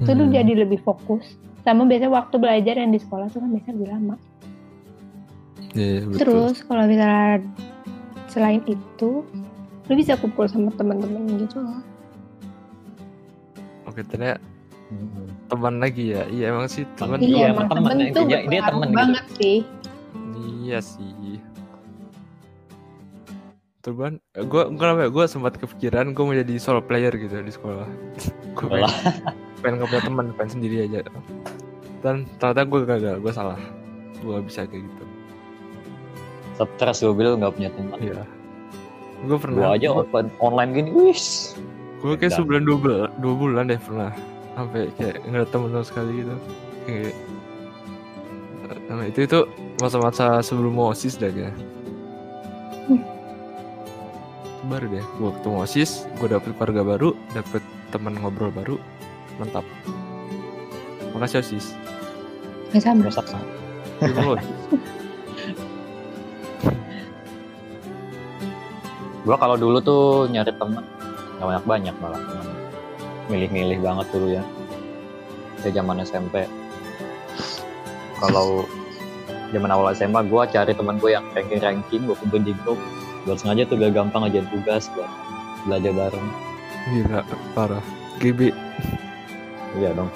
Itu 0.00 0.16
lu 0.16 0.32
Hmm. 0.32 0.32
jadi 0.32 0.64
lebih 0.64 0.80
fokus. 0.80 1.36
Sama 1.60 1.84
biasanya 1.84 2.08
waktu 2.08 2.40
belajar 2.40 2.80
yang 2.80 2.88
di 2.88 3.00
sekolah 3.04 3.28
tuh 3.28 3.44
kan 3.44 3.52
biasanya 3.52 3.74
lebih 3.76 3.88
lama. 3.92 4.16
Iya, 5.76 5.86
iya, 5.86 6.00
betul. 6.08 6.18
Terus 6.24 6.56
kalau 6.64 6.84
misalnya 6.88 7.44
selain 8.32 8.64
itu, 8.64 9.10
lu 9.86 9.92
bisa 9.92 10.16
kumpul 10.16 10.48
sama 10.48 10.72
temen-temen 10.72 11.44
gitu 11.44 11.60
loh. 11.60 11.84
oke 13.84 14.06
ternyata 14.06 14.38
Hmm. 14.90 15.29
Teman 15.50 15.74
lagi 15.76 16.14
ya 16.14 16.22
iya 16.26 16.44
emang 16.48 16.66
sih 16.66 16.86
teman 16.94 17.18
Iya, 17.18 17.26
Iya, 17.26 17.44
emang 17.50 17.66
temen 17.68 17.90
tuh 18.08 18.24
dia- 18.24 18.46
dia 18.46 18.60
berpengaruh 18.60 18.70
temen 18.70 18.86
gitu. 18.86 18.96
banget 18.96 19.24
sih. 19.34 19.58
iya 20.60 20.78
sih 20.80 21.10
Tuh 23.80 23.96
ban, 23.96 24.20
gue 24.30 24.62
gue 24.70 24.86
apa 24.86 25.02
ya? 25.02 25.10
Gue 25.10 25.24
sempat 25.24 25.56
kepikiran 25.56 26.12
gue 26.12 26.20
mau 26.20 26.36
jadi 26.36 26.52
solo 26.60 26.84
player 26.84 27.16
gitu 27.16 27.32
di 27.34 27.48
sekolah. 27.48 27.88
gue 28.52 28.66
pengen, 28.68 28.92
pengen 29.58 29.80
gak 29.80 29.88
punya 29.88 30.02
teman, 30.04 30.26
pengen 30.36 30.50
sendiri 30.52 30.76
aja. 30.84 31.00
Dan 32.04 32.28
ternyata 32.36 32.68
gue 32.68 32.80
gagal, 32.84 33.16
gue 33.18 33.32
salah. 33.32 33.56
Gue 34.20 34.36
gak 34.36 34.46
bisa 34.46 34.60
kayak 34.68 34.84
gitu. 34.84 35.04
Stres 36.60 37.00
gue 37.00 37.14
bilang 37.16 37.40
nggak 37.40 37.56
punya 37.56 37.70
teman. 37.72 37.96
Iya. 37.96 38.20
Gue 39.24 39.28
Gue 39.30 39.38
pernah. 39.40 39.72
aja 39.72 39.88
open 39.90 40.28
online 40.40 40.70
gini, 40.76 40.90
wis. 40.92 41.56
Gue 42.04 42.20
kayak 42.20 42.36
sebulan 42.36 42.68
dua 42.68 42.76
bulan, 42.76 43.08
dua 43.16 43.34
bulan 43.34 43.64
deh 43.64 43.80
pernah. 43.80 44.12
Sampai 44.60 44.92
kayak 45.00 45.24
nggak 45.24 45.40
ada 45.40 45.48
temen 45.48 45.72
sama 45.72 45.86
sekali 45.88 46.12
gitu. 46.20 46.36
Kayak 46.84 47.16
Nah, 48.90 49.06
itu 49.06 49.22
itu 49.22 49.38
masa-masa 49.78 50.42
sebelum 50.42 50.74
mau 50.74 50.90
osis 50.90 51.14
dah 51.14 51.30
ya. 51.30 51.54
Hmm. 52.90 53.02
Baru 54.66 54.90
deh, 54.90 55.02
gue 55.02 55.30
ketemu 55.38 55.56
osis, 55.62 56.10
gue 56.18 56.26
dapet 56.26 56.50
keluarga 56.58 56.82
baru, 56.82 57.14
dapet 57.30 57.62
teman 57.94 58.18
ngobrol 58.18 58.50
baru, 58.50 58.76
mantap. 59.38 59.62
Makasih 61.14 61.38
osis. 61.38 61.78
Nggak 62.74 62.82
sama. 62.82 63.06
Nggak 63.06 64.14
sama. 64.18 64.36
Gue 69.22 69.36
kalau 69.38 69.54
dulu 69.54 69.78
tuh 69.78 70.26
nyari 70.34 70.50
teman 70.58 70.82
nggak 71.38 71.46
banyak 71.46 71.64
banyak 71.64 71.94
malah. 72.02 72.20
Milih-milih 73.30 73.78
banget 73.80 74.06
dulu 74.10 74.34
ya. 74.36 74.44
dari 75.60 75.76
zaman 75.76 76.00
SMP 76.00 76.48
kalau 78.16 78.64
zaman 79.52 79.68
awal 79.68 79.92
SMA 79.92 80.24
gue 80.24 80.42
cari 80.48 80.72
teman 80.72 80.96
gue 80.96 81.12
yang 81.12 81.24
ranking 81.36 81.60
ranking 81.60 82.02
gue 82.08 82.16
kumpulin 82.16 82.48
di 82.48 82.54
grup 82.64 82.80
buat 83.28 83.36
sengaja 83.36 83.68
tuh 83.68 83.76
biar 83.76 83.92
gampang 83.92 84.24
aja 84.24 84.40
tugas 84.48 84.88
buat 84.96 85.10
belajar 85.68 85.92
bareng 85.92 86.28
Gila, 86.96 87.20
parah. 87.52 87.84
GB. 88.24 88.56
iya 89.76 89.92
dong 89.92 90.08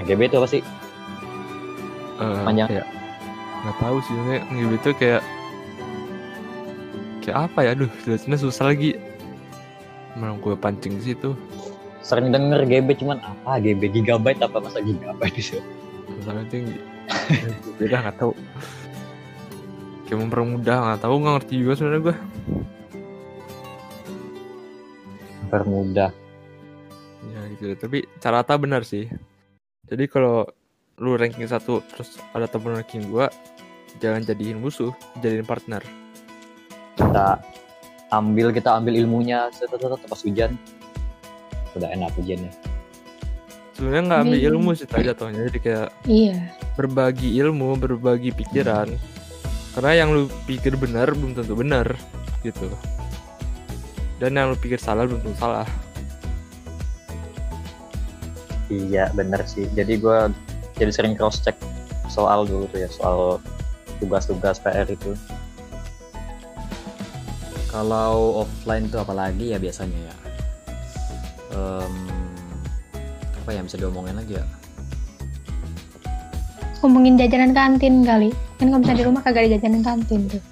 yang 0.00 0.04
GB 0.08 0.20
itu 0.32 0.36
apa 0.40 0.48
sih 0.48 0.62
eh, 2.20 2.40
Panjang. 2.44 2.68
kayak 2.72 2.86
nggak 3.64 3.76
tahu 3.80 3.96
sih 4.00 4.14
GB 4.56 4.72
itu 4.80 4.90
kayak 4.96 5.22
kayak 7.20 7.38
apa 7.52 7.58
ya 7.64 7.70
aduh 7.76 7.90
jelasinnya 8.08 8.38
susah 8.40 8.72
lagi 8.72 8.96
mana 10.16 10.40
gue 10.40 10.56
pancing 10.56 10.96
di 10.96 11.12
situ 11.12 11.36
sering 12.06 12.30
denger 12.30 12.62
GB 12.70 13.02
cuman 13.02 13.18
apa 13.18 13.58
GB 13.58 13.90
gigabyte 13.90 14.38
apa 14.38 14.62
masa 14.62 14.78
gigabyte 14.78 15.42
sih 15.42 15.58
misalnya 16.06 16.46
tinggi 16.46 16.78
beda 17.78 17.96
nggak 18.02 18.16
tahu. 18.18 18.32
Kayak 20.06 20.18
mempermudah 20.22 20.76
nggak 20.86 21.00
tahu 21.02 21.14
nggak 21.18 21.34
ngerti 21.42 21.54
juga 21.58 21.72
sebenarnya 21.74 22.02
gue 22.02 22.16
permudah 25.46 26.10
ya 27.26 27.40
gitu. 27.54 27.62
Deh. 27.70 27.78
tapi 27.78 27.98
cara 28.18 28.42
Carata 28.42 28.54
benar 28.58 28.82
sih. 28.82 29.06
Jadi 29.86 30.04
kalau 30.10 30.46
lu 30.98 31.14
ranking 31.14 31.46
satu 31.46 31.82
terus 31.90 32.18
ada 32.34 32.50
temen 32.50 32.74
ranking 32.74 33.06
dua 33.06 33.30
jangan 34.02 34.22
jadiin 34.26 34.58
musuh 34.58 34.94
jadiin 35.22 35.46
partner. 35.46 35.82
Kita 36.98 37.42
ambil 38.14 38.54
kita 38.54 38.74
ambil 38.78 38.98
ilmunya. 38.98 39.50
Set, 39.54 39.70
set, 39.70 39.82
set, 39.82 40.06
pas 40.06 40.22
hujan 40.22 40.54
udah 41.76 41.88
enak 41.92 42.10
hujannya 42.16 42.52
sebenarnya 43.76 44.02
nggak 44.08 44.20
ambil 44.24 44.38
Iya. 44.40 44.48
ilmu 44.48 44.70
sih 44.72 44.86
tadi 44.88 45.04
jatuhnya 45.04 45.40
jadi 45.52 45.58
kayak 45.60 45.88
Iya. 46.08 46.36
berbagi 46.74 47.28
ilmu 47.36 47.76
berbagi 47.76 48.32
pikiran. 48.32 48.88
Karena 49.76 49.92
yang 49.92 50.08
lu 50.08 50.24
pikir 50.48 50.80
benar 50.80 51.12
belum 51.12 51.36
tentu 51.36 51.52
benar 51.52 51.92
gitu. 52.40 52.72
Dan 54.16 54.32
yang 54.32 54.48
lu 54.48 54.56
pikir 54.56 54.80
salah 54.80 55.04
belum 55.04 55.20
tentu 55.20 55.36
salah. 55.36 55.68
Iya 58.66 59.12
bener 59.12 59.44
sih. 59.44 59.68
Jadi 59.76 60.00
gue 60.00 60.18
jadi 60.80 60.88
sering 60.88 61.12
cross 61.12 61.44
check 61.44 61.60
soal 62.08 62.48
dulu 62.48 62.64
tuh 62.72 62.80
ya 62.80 62.88
soal 62.88 63.36
tugas-tugas 64.00 64.56
PR 64.58 64.88
itu. 64.88 65.12
Kalau 67.68 68.40
offline 68.40 68.88
tuh 68.88 69.04
apalagi 69.04 69.52
ya 69.52 69.60
biasanya 69.60 70.00
ya. 70.00 70.14
Em, 71.56 71.94
apa 73.34 73.50
yang 73.50 73.64
bisa 73.64 73.80
diomongin 73.80 74.12
lagi 74.12 74.36
ya? 74.36 74.44
Ngomongin 76.78 77.16
jajanan 77.16 77.50
kantin 77.50 78.04
kali. 78.04 78.30
Kan 78.56 78.68
kalau 78.68 78.78
misalnya 78.78 79.00
di 79.00 79.06
rumah 79.06 79.20
kagak 79.20 79.42
ada 79.42 79.56
jajanan 79.56 79.82
kantin 79.82 80.20
tuh. 80.28 80.42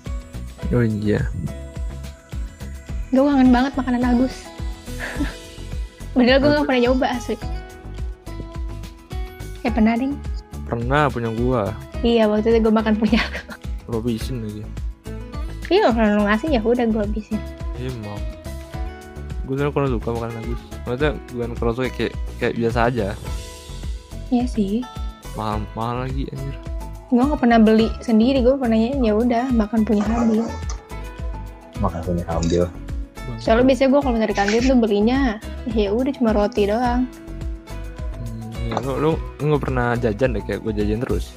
oh 0.72 0.80
iya 0.80 1.20
Gue 3.08 3.22
kangen 3.22 3.52
banget 3.52 3.72
makanan 3.76 4.02
Agus. 4.02 4.34
Padahal 6.10 6.38
gue 6.40 6.50
gak 6.52 6.66
pernah 6.66 6.82
nyoba 6.82 7.06
asli. 7.12 7.36
Ya 9.60 9.70
pernah 9.70 9.94
ding. 9.94 10.16
pernah 10.64 11.06
punya 11.06 11.28
gua 11.30 11.76
Iya 12.00 12.24
waktu 12.24 12.48
itu 12.50 12.64
gue 12.64 12.72
makan 12.72 12.96
punya. 12.96 13.20
lo 13.84 14.00
habisin 14.00 14.40
lagi 14.40 14.64
Iya 15.68 15.92
kalau 15.92 16.24
ngasih 16.24 16.48
ya 16.50 16.60
udah 16.60 16.84
gue 16.84 17.02
habisin. 17.04 17.36
emang 17.76 18.16
gue 19.44 19.52
sebenernya 19.52 19.72
kurang 19.72 19.90
suka 19.92 20.09
makan 20.11 20.30
Agus 20.35 20.61
maksudnya 20.83 21.12
bukan 21.30 21.50
kurang 21.54 21.74
suka 21.74 21.88
kayak 21.90 22.12
kayak 22.38 22.54
biasa 22.57 22.78
aja 22.88 23.09
Iya 24.28 24.44
sih. 24.48 24.74
mahal 25.35 25.62
mahal 25.72 26.09
lagi 26.09 26.24
anjir 26.33 26.57
Gue 27.12 27.22
gak 27.22 27.46
pernah 27.46 27.61
beli 27.62 27.87
sendiri. 28.02 28.42
Gue 28.42 28.59
pernah 28.59 28.74
ya 28.74 29.12
udah 29.14 29.46
makan 29.52 29.87
punya 29.87 30.02
Habil. 30.02 30.42
makanya 31.78 32.02
punya 32.02 32.24
ambil 32.26 32.64
Soalnya 33.38 33.64
biasanya 33.70 33.88
gue 33.92 34.00
kalau 34.02 34.16
di 34.18 34.35
kantin 34.35 34.62
tuh 34.64 34.76
belinya 34.76 35.18
ya 35.70 35.88
udah 35.92 36.12
cuma 36.12 36.30
roti 36.33 36.66
doang. 36.66 37.07
Hmm, 38.59 38.68
ya, 38.68 38.76
lo 38.83 39.00
lo 39.00 39.11
nggak 39.38 39.62
pernah 39.62 39.94
jajan 39.94 40.35
deh 40.35 40.42
kayak 40.42 40.61
gue 40.61 40.72
jajan 40.74 41.00
terus 41.04 41.37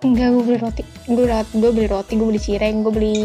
Enggak, 0.00 0.32
gue 0.32 0.42
beli 0.48 0.58
roti. 0.58 0.82
Gue 1.06 1.24
gue 1.28 1.70
beli 1.70 1.86
roti, 1.86 2.12
gue 2.16 2.26
beli 2.26 2.40
cireng, 2.40 2.80
gue 2.82 2.92
beli 2.92 3.16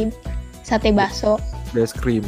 sate 0.62 0.92
baso. 0.92 1.40
beli 1.72 1.82
es 1.82 1.96
krim 1.96 2.24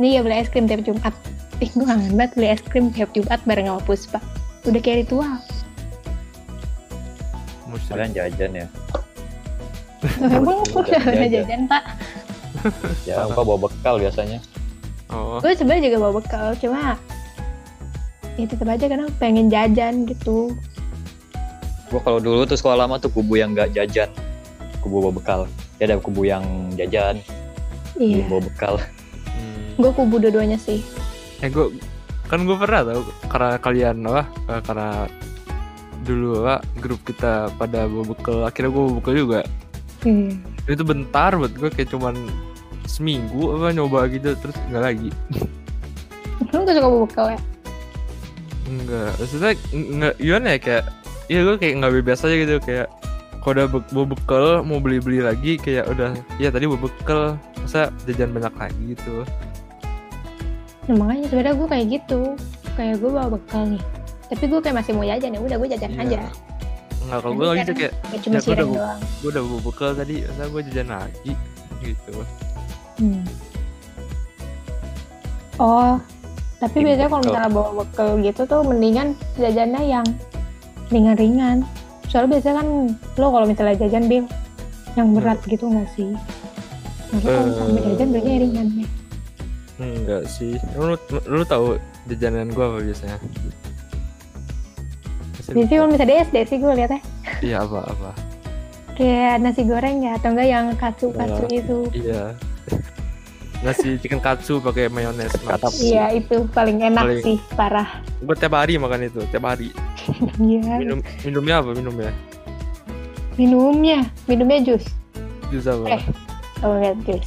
Ini 0.00 0.16
ya 0.16 0.20
beli 0.24 0.32
es 0.34 0.48
krim 0.48 0.64
tiap 0.64 0.80
Jumat. 0.80 1.12
Ih, 1.60 1.68
gue 1.68 1.84
kangen 1.84 2.16
banget 2.16 2.32
beli 2.32 2.48
es 2.48 2.62
krim 2.64 2.88
tiap 2.88 3.12
Jumat 3.12 3.36
bareng 3.44 3.68
sama 3.68 3.84
Puspa. 3.84 4.18
Udah 4.64 4.80
kayak 4.80 5.04
ritual. 5.04 5.36
Mesti 7.68 7.86
kalian 7.86 8.10
jajan 8.10 8.50
ya 8.56 8.66
Emang 10.18 10.42
gue 10.64 10.74
udah 10.74 11.06
Jajan. 11.06 11.28
jajan, 11.30 11.60
Pak. 11.68 11.84
ya 13.04 13.22
apa 13.22 13.40
bawa 13.40 13.56
bekal 13.62 13.94
biasanya 13.96 14.42
oh 15.06 15.38
Gue 15.38 15.54
sebenarnya 15.54 15.86
juga 15.86 15.98
bawa 16.02 16.12
bekal, 16.18 16.46
cuma 16.58 16.98
ya 18.34 18.44
tetap 18.44 18.66
aja 18.66 18.84
karena 18.84 19.06
pengen 19.16 19.46
jajan 19.46 20.02
gitu. 20.02 20.50
gue 21.86 22.00
kalau 22.00 22.18
dulu 22.18 22.42
tuh 22.42 22.56
sekolah 22.56 22.80
lama 22.80 22.96
tuh 22.96 23.06
kubu 23.08 23.36
yang 23.36 23.52
nggak 23.52 23.70
jajan 23.70 24.10
kubu 24.80 24.98
bawa 25.00 25.12
bekal 25.12 25.40
ya 25.76 25.86
ada 25.86 25.96
kubu 25.96 26.24
yang 26.24 26.42
jajan 26.74 27.22
kubu 27.92 28.02
Iya. 28.02 28.24
bawa 28.26 28.40
bekal. 28.42 28.74
Gue 29.80 29.90
kubu 29.90 30.16
dua-duanya 30.18 30.56
sih. 30.56 30.84
eh 31.40 31.48
gue 31.48 31.72
kan 32.28 32.44
gue 32.44 32.52
pernah 32.52 32.84
tau 32.84 33.00
karena 33.26 33.56
kalian 33.56 33.96
apa 34.04 34.22
eh, 34.46 34.60
karena 34.60 34.88
dulu 36.00 36.28
apa 36.38 36.54
grup 36.76 37.00
kita 37.02 37.48
pada 37.56 37.84
bawa 37.84 38.04
bekal 38.06 38.44
akhirnya 38.44 38.68
gue 38.68 38.82
bawa 38.82 38.94
bekal 38.94 39.14
juga 39.16 39.40
Hmm. 40.00 40.40
itu 40.64 40.80
bentar 40.80 41.32
buat 41.34 41.52
gue 41.52 41.68
kayak 41.68 41.90
cuman 41.90 42.16
seminggu 42.84 43.52
apa 43.52 43.68
nyoba 43.70 44.04
gitu 44.06 44.32
terus 44.34 44.56
nggak 44.66 44.80
lagi 44.82 45.10
Lu 46.46 46.60
gak 46.60 46.72
suka 46.72 46.88
bekal 47.04 47.26
ya? 47.30 47.40
Enggak, 48.64 49.10
maksudnya 49.14 49.50
enggak 49.70 50.14
gimana 50.16 50.46
ya 50.46 50.58
kayak 50.58 50.84
Iya 51.26 51.40
gue 51.42 51.56
kayak 51.56 51.74
nggak 51.78 51.94
bebas 51.96 52.20
aja 52.20 52.36
gitu 52.36 52.54
kayak 52.60 52.88
kalau 53.38 53.52
udah 53.54 53.66
be- 53.70 54.10
bekal 54.10 54.44
mau 54.60 54.76
beli-beli 54.76 55.20
lagi 55.20 55.56
kayak 55.56 55.86
udah 55.86 56.10
ya 56.36 56.48
tadi 56.48 56.66
bekal 56.66 57.36
masa 57.56 57.88
jajan 58.02 58.28
banyak 58.30 58.50
lagi 58.52 58.82
gitu 58.92 59.24
Nah, 60.90 60.98
makanya 60.98 61.24
sebenarnya 61.24 61.54
gue 61.54 61.68
kayak 61.68 61.86
gitu. 61.88 62.20
Kayak 62.74 62.94
gue 62.98 63.10
bawa 63.10 63.28
bekal 63.30 63.62
nih. 63.68 63.82
Tapi 64.26 64.44
gue 64.44 64.58
kayak 64.60 64.76
masih 64.76 64.92
mau 64.92 65.04
jajan 65.04 65.30
ya 65.30 65.40
udah 65.40 65.56
gue 65.56 65.68
jajan 65.70 65.90
Iya. 65.92 66.02
aja. 66.02 66.20
Enggak 67.00 67.18
kalau 67.20 67.32
gue 67.32 67.46
lagi 67.48 67.62
kayak 67.72 67.92
Kayak 68.02 68.20
cuma 68.20 68.34
Ya, 68.34 68.40
gua 68.40 68.50
udah 68.50 68.66
doang. 68.66 68.98
gue 69.00 69.28
udah 69.30 69.42
bawa 69.44 69.60
bekal 69.62 69.90
tadi 69.92 70.14
masa 70.20 70.44
gue 70.44 70.60
jajan 70.66 70.88
lagi 70.90 71.32
gitu 71.80 72.14
Hmm. 72.96 73.24
Oh, 75.56 75.94
tapi 76.58 76.76
Ini 76.76 76.86
biasanya 76.86 77.08
kalau 77.08 77.22
misalnya 77.22 77.50
bawa 77.50 77.70
bekal 77.78 78.08
gitu 78.18 78.42
tuh 78.44 78.60
mendingan 78.60 79.08
jajannya 79.36 79.82
yang 79.84 80.06
ringan-ringan. 80.88 81.56
Soalnya 82.04 82.28
biasanya 82.34 82.56
kan 82.58 82.68
lo 83.14 83.26
kalau 83.28 83.46
misalnya 83.46 83.76
jajan 83.78 84.04
bil 84.04 84.24
yang 84.94 85.14
berat 85.14 85.38
gitu 85.44 85.64
nggak 85.64 85.88
sih? 85.94 86.10
Lo 87.12 87.18
kalau 87.22 87.44
misalnya 87.46 87.78
Eh. 87.78 87.84
jajan 87.88 88.08
belinya 88.10 88.34
ringan 88.38 88.66
ya. 88.76 88.88
Enggak 89.82 90.22
sih 90.26 90.54
lu 90.74 90.94
lu 91.24 91.42
tahu 91.42 91.76
jajanan 92.06 92.48
gue 92.48 92.60
apa 92.62 92.78
biasanya 92.80 93.16
Jadi 95.42 95.66
kalau 95.68 95.88
misalnya 95.88 96.06
di 96.06 96.24
SD 96.24 96.36
sih 96.46 96.56
gue 96.56 96.72
liatnya 96.72 97.00
iya 97.40 97.56
apa 97.60 97.82
apa 97.84 98.10
kayak 98.94 99.40
nasi 99.40 99.64
goreng 99.64 99.98
ya 100.00 100.14
atau 100.14 100.30
enggak 100.30 100.46
yang 100.46 100.66
katsu-katsu 100.74 101.44
Iya. 101.44 101.58
itu. 101.58 101.78
iya 101.96 102.22
nasi 103.64 103.88
chicken 103.96 104.18
katsu 104.18 104.56
pakai 104.58 104.86
mayones 104.86 105.32
mantap 105.42 105.72
Iya 105.74 106.14
itu 106.14 106.44
paling 106.50 106.80
enak 106.82 107.02
Paling- 107.02 107.24
sih 107.24 107.38
parah. 107.52 107.88
gue 108.16 108.34
tiap 108.34 108.54
hari 108.54 108.76
makan 108.76 109.04
itu 109.04 109.20
tiap 109.26 109.44
hari 109.44 109.72
Iya. 110.40 110.78
minum 110.78 110.98
minumnya 111.22 111.54
apa 111.58 111.70
minumnya 111.72 112.12
Minumnya, 113.34 114.04
minumnya 114.26 114.58
jus. 114.62 114.84
jus 115.48 115.64
apa 115.64 115.96
Eh. 115.96 116.02
Oh 116.60 116.76
enggak 116.76 116.94
jus. 117.08 117.26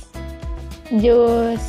Jus. 0.96 1.63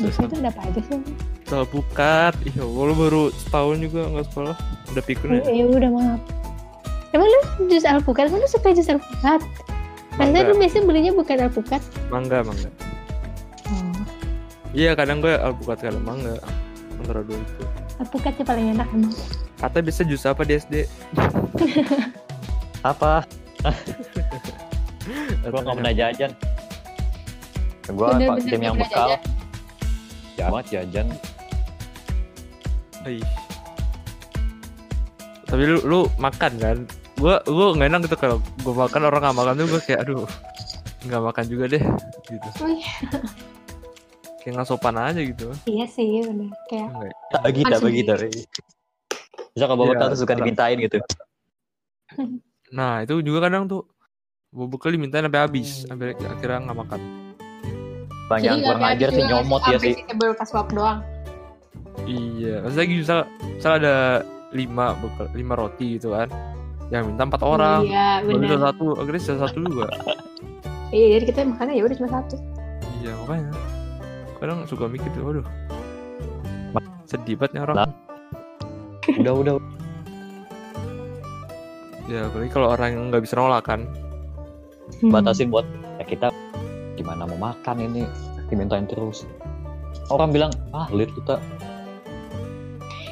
Jus 0.00 0.16
itu 0.18 0.34
ada 0.40 0.50
apa 0.50 0.60
aja 0.66 0.80
sih? 0.82 0.98
Soal 1.44 1.66
pukat, 1.68 2.34
iya 2.42 2.64
lu 2.64 2.92
baru 2.92 3.30
setahun 3.30 3.76
juga 3.78 4.00
nggak 4.10 4.26
sekolah, 4.26 4.56
udah 4.90 5.02
pikun 5.06 5.28
ya? 5.38 5.42
Ya 5.46 5.64
udah 5.68 5.90
maaf. 5.92 6.20
Emang 7.14 7.28
lu 7.30 7.40
jus 7.70 7.86
alpukat? 7.86 8.26
Emang 8.26 8.42
lu 8.42 8.48
suka 8.50 8.74
jus 8.74 8.90
alpukat? 8.90 9.38
Maksudnya 10.14 10.42
Mangga. 10.42 10.50
lu 10.50 10.54
biasanya 10.58 10.84
belinya 10.86 11.12
bukan 11.14 11.36
alpukat? 11.46 11.82
Mangga, 12.10 12.38
mangga. 12.42 12.70
Oh, 13.70 14.02
Iya 14.74 14.98
kadang 14.98 15.22
gue 15.22 15.30
alpukat 15.30 15.78
kadang 15.78 16.02
mangga 16.02 16.42
antara 16.98 17.22
dua 17.22 17.38
itu. 17.38 17.62
alpukat 17.94 18.34
sih 18.34 18.42
paling 18.42 18.74
enak 18.74 18.88
emang. 18.90 19.14
Kata 19.62 19.78
bisa 19.78 20.02
jus 20.02 20.26
apa 20.26 20.42
di 20.42 20.58
SD? 20.58 20.74
apa 22.84 23.24
gue 25.40 25.56
nggak 25.56 25.74
pernah 25.74 25.94
jajan 25.94 26.30
gue 27.84 28.08
tim 28.44 28.60
yang 28.60 28.76
bekal 28.76 29.16
jajan. 29.16 29.20
Jangan 30.34 30.64
jajan 30.66 31.06
Ih. 33.04 33.20
tapi 35.44 35.62
lu 35.64 35.78
lu 35.84 36.00
makan 36.16 36.52
kan 36.56 36.76
gua 37.16 37.38
gua 37.44 37.76
nggak 37.76 37.88
enak 37.88 38.00
gitu 38.08 38.16
kalau 38.16 38.36
gua 38.64 38.88
makan 38.88 39.02
orang 39.04 39.20
nggak 39.22 39.36
makan 39.36 39.54
tuh 39.54 39.66
gua 39.68 39.80
kayak 39.84 40.00
aduh 40.02 40.24
nggak 41.04 41.22
makan 41.22 41.44
juga 41.46 41.64
deh 41.68 41.84
gitu 42.26 42.48
Wih, 42.64 42.80
kayak 44.40 44.52
nggak 44.56 44.66
sopan 44.66 44.96
aja 44.96 45.20
gitu 45.20 45.52
iya 45.64 45.84
sih 45.84 46.24
bener 46.24 46.48
kayak 46.66 46.88
Enggak. 46.90 47.14
Tak 47.28 47.40
bagi, 47.42 47.62
tak 47.62 47.80
bagi, 47.80 48.00
tak 48.02 48.16
bagi. 48.20 48.42
Bisa 49.54 49.64
kalau 49.66 49.78
bawa 49.78 49.92
Iya, 49.94 50.10
tuh 50.10 50.18
suka 50.18 50.32
salah. 50.32 50.40
dimintain 50.42 50.76
gitu. 50.80 50.98
nah 52.72 53.04
itu 53.04 53.14
juga 53.20 53.46
kadang 53.46 53.68
tuh 53.68 53.84
gua 54.48 54.66
bekal 54.66 54.90
dimintain 54.90 55.22
sampai 55.22 55.40
habis 55.44 55.84
sampai 55.84 56.16
akhirnya 56.16 56.58
nggak 56.66 56.78
makan 56.80 57.00
Yang 58.40 58.58
kurang 58.64 58.84
ajar 58.84 59.08
sih 59.10 59.22
nyomot 59.22 59.62
ya 59.64 59.78
sih. 59.78 59.94
Doang. 60.70 60.98
iya 62.04 62.60
maksudnya 62.60 62.84
gitu 62.84 63.00
misal 63.00 63.18
misal 63.48 63.72
ada 63.76 63.94
lima 64.50 64.92
bekal 64.94 65.26
lima 65.32 65.54
roti 65.54 65.96
gitu 65.96 66.10
kan 66.10 66.28
yang 66.88 67.06
minta 67.06 67.24
empat 67.24 67.40
orang 67.40 67.80
Iya, 67.82 68.20
bener. 68.22 68.60
satu 68.60 68.84
akhirnya 68.94 69.20
sisa 69.20 69.40
satu 69.40 69.58
juga 69.58 69.88
Iya, 70.90 71.16
jadi 71.16 71.24
kita 71.26 71.38
makannya 71.48 71.74
ya 71.74 71.82
udah 71.82 71.96
cuma 71.96 72.10
satu. 72.12 72.36
iya 72.96 73.12
makanya 73.16 73.50
kadang 74.36 74.58
suka 74.64 74.84
mikir 74.84 75.08
tuh 75.10 75.22
waduh 75.22 75.46
sedih 77.04 77.34
banget 77.34 77.50
nih 77.52 77.62
orang 77.62 77.76
Lah. 77.78 77.90
Udah, 79.14 79.32
udah. 79.34 79.54
ya 82.04 82.20
apalagi 82.22 82.50
kalau 82.50 82.68
orang 82.68 82.88
yang 82.90 83.02
nggak 83.08 83.22
bisa 83.22 83.34
nolak 83.34 83.62
kan 83.62 83.80
Hmm. 85.00 85.08
Batasin 85.08 85.48
buat 85.48 85.64
ya 85.96 86.04
kita 86.04 86.28
gimana 87.04 87.28
mau 87.28 87.52
makan 87.52 87.76
ini 87.84 88.08
dimintain 88.48 88.88
terus. 88.88 89.28
Orang 90.08 90.32
bilang, 90.32 90.56
ah 90.72 90.88
lihat 90.88 91.12
kita. 91.12 91.36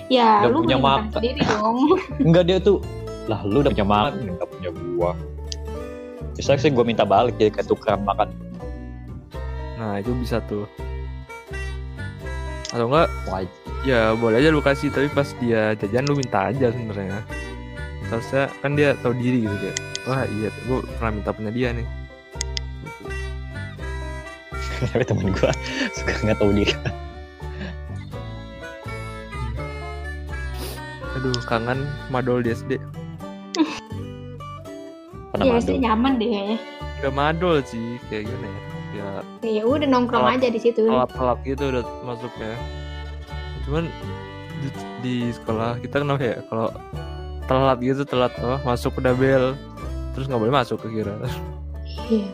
Ya, 0.09 0.49
Udah 0.49 0.51
lu 0.51 0.59
punya 0.65 0.81
makan 0.81 1.13
sendiri 1.13 1.41
dong. 1.45 1.77
Enggak 2.25 2.45
dia 2.49 2.57
tuh, 2.57 2.81
lah 3.29 3.45
lu 3.45 3.61
udah 3.61 3.69
punya 3.69 3.85
makan, 3.85 4.13
enggak 4.33 4.49
punya 4.49 4.71
gua. 4.73 5.11
Bisa 6.33 6.57
sih 6.57 6.73
gua 6.73 6.89
minta 6.89 7.05
balik 7.05 7.37
jadi 7.37 7.53
kayak 7.53 7.69
tukeran 7.69 8.01
makan. 8.09 8.33
nah 9.83 9.99
itu 9.99 10.15
bisa 10.15 10.39
tuh 10.47 10.63
atau 12.71 12.87
enggak 12.87 13.11
Wah, 13.27 13.43
ya 13.83 14.15
boleh 14.15 14.39
aja 14.39 14.55
lu 14.55 14.63
kasih 14.63 14.95
tapi 14.95 15.11
pas 15.11 15.27
dia 15.43 15.75
jajan 15.75 16.07
lu 16.07 16.15
minta 16.15 16.55
aja 16.55 16.71
sebenarnya 16.71 17.19
seharusnya 18.07 18.47
kan 18.63 18.79
dia 18.79 18.95
tahu 19.03 19.11
diri 19.19 19.43
gitu 19.43 19.57
kayak 19.59 19.77
wah 20.07 20.23
iya 20.39 20.55
gue 20.55 20.79
pernah 20.99 21.13
minta 21.19 21.31
punya 21.35 21.51
dia 21.51 21.69
nih. 21.75 21.87
Tapi 24.85 25.05
temen 25.05 25.31
gua 25.31 25.53
suka 25.93 26.13
nggak 26.23 26.37
tahu 26.37 26.51
diri. 26.53 26.75
aduh 31.13 31.37
kangen 31.45 31.79
madol 32.09 32.41
di 32.41 32.51
SD 32.51 32.81
Pernah 35.33 35.45
Iya, 35.47 35.55
madu. 35.55 35.65
sih 35.65 35.77
nyaman 35.79 36.13
deh 36.15 36.29
kayaknya. 36.29 36.59
gak 37.01 37.15
madol 37.15 37.57
sih 37.63 37.87
kayak 38.07 38.25
gimana 38.27 38.49
ya 38.49 38.61
ya 38.93 39.09
Ya 39.43 39.63
udah 39.65 39.89
nongkrong 39.89 40.29
aja 40.29 40.47
di 40.47 40.61
situ. 40.61 40.85
telat-telat 40.85 41.39
gitu 41.43 41.65
udah 41.71 41.85
masuk 42.03 42.33
ya 42.37 42.55
cuman 43.63 43.85
di, 44.59 44.69
di 45.01 45.15
sekolah 45.31 45.79
kita 45.79 46.03
kenapa 46.03 46.21
ya 46.21 46.37
kalau 46.47 46.69
telat 47.45 47.79
gitu 47.79 48.03
telat 48.03 48.33
oh, 48.41 48.59
masuk 48.63 48.93
udah 48.95 49.15
bel 49.15 49.55
terus 50.13 50.27
nggak 50.27 50.41
boleh 50.41 50.55
masuk 50.55 50.83
kira 50.83 51.15
Iya. 52.05 52.27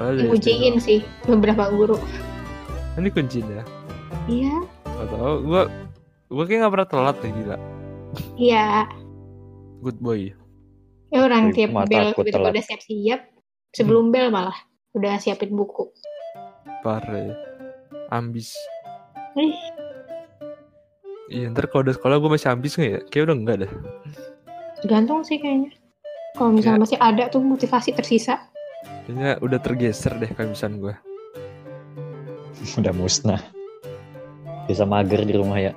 Diujiin 0.00 0.76
sih 0.76 0.98
beberapa 1.22 1.68
guru. 1.68 2.00
ini 2.96 3.08
kuncinya 3.08 3.60
Iya. 4.26 4.64
Gak 4.82 5.06
tau 5.10 5.38
gue 5.38 5.62
gue 6.26 6.44
kayak 6.44 6.58
nggak 6.60 6.72
pernah 6.72 6.88
telat 6.88 7.16
deh 7.18 7.32
gila 7.32 7.56
Iya. 8.34 8.88
good 9.78 9.98
boy 9.98 10.32
Ya 11.08 11.18
orang 11.20 11.50
tiap 11.50 11.74
bel 11.84 12.12
telat. 12.14 12.54
udah 12.54 12.64
siap-siap. 12.64 13.20
Sebelum 13.70 14.08
bel 14.08 14.28
malah 14.28 14.56
udah 14.92 15.16
siapin 15.16 15.50
buku. 15.50 15.86
parah 16.80 17.20
ya. 17.22 17.34
ambis 18.10 18.50
Ih, 19.32 19.54
iya 21.30 21.46
ntar 21.48 21.68
kalau 21.68 21.84
udah 21.84 21.94
sekolah 21.94 22.16
gue 22.16 22.30
masih 22.30 22.48
ambis 22.48 22.74
nggak 22.74 22.88
ya 22.88 23.00
kayak 23.06 23.24
udah 23.24 23.36
enggak 23.36 23.56
dah 23.62 23.72
tergantung 24.76 25.20
sih 25.20 25.36
kayaknya. 25.36 25.70
Kalau 26.32 26.50
misalnya 26.50 26.80
masih 26.80 26.96
ada 26.96 27.28
tuh 27.28 27.38
motivasi 27.38 27.92
tersisa. 27.92 28.49
Kayaknya 29.10 29.42
udah 29.42 29.58
tergeser 29.58 30.14
deh 30.14 30.30
kamisan 30.30 30.78
gue 30.78 30.94
Udah 32.78 32.92
musnah. 32.92 33.40
Bisa 34.64 34.84
mager 34.84 35.18
di 35.20 35.32
rumah 35.32 35.58
ya. 35.58 35.72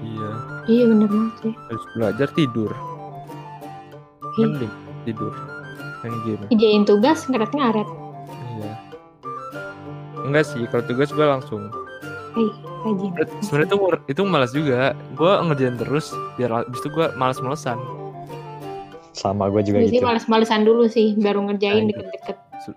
iya 0.00 0.30
Iya 0.66 0.84
bener 0.86 1.08
banget 1.08 1.34
sih. 1.40 1.52
habis 1.66 1.84
belajar 1.92 2.28
tidur 2.30 2.70
Ih. 4.32 4.46
mending 4.46 4.72
tidur 5.02 5.34
main 6.00 6.14
game 6.22 6.44
Ijain 6.48 6.84
tugas 6.84 7.26
ngaret-ngaret. 7.26 7.88
iya 8.54 8.72
enggak 10.22 10.46
sih 10.46 10.62
kalau 10.66 10.84
tugas 10.84 11.10
gue 11.10 11.26
langsung 11.26 11.66
rajin. 12.80 13.10
sebenarnya 13.42 13.66
itu 13.66 13.76
itu 14.08 14.20
malas 14.22 14.52
juga 14.52 14.94
gue 15.12 15.32
ngerjain 15.42 15.76
terus 15.76 16.06
biar 16.36 16.62
abis 16.62 16.78
itu 16.78 16.88
gue 16.88 17.06
malas-malesan 17.12 17.76
Sama 19.10 19.50
gua 19.50 19.60
juga 19.60 19.82
Biasanya 19.82 19.98
gitu. 19.98 20.06
males-malesan 20.06 20.62
dulu 20.62 20.84
sih, 20.86 21.18
baru 21.18 21.42
ngerjain 21.50 21.82
Nah, 21.84 21.88
deket-deket. 21.92 22.36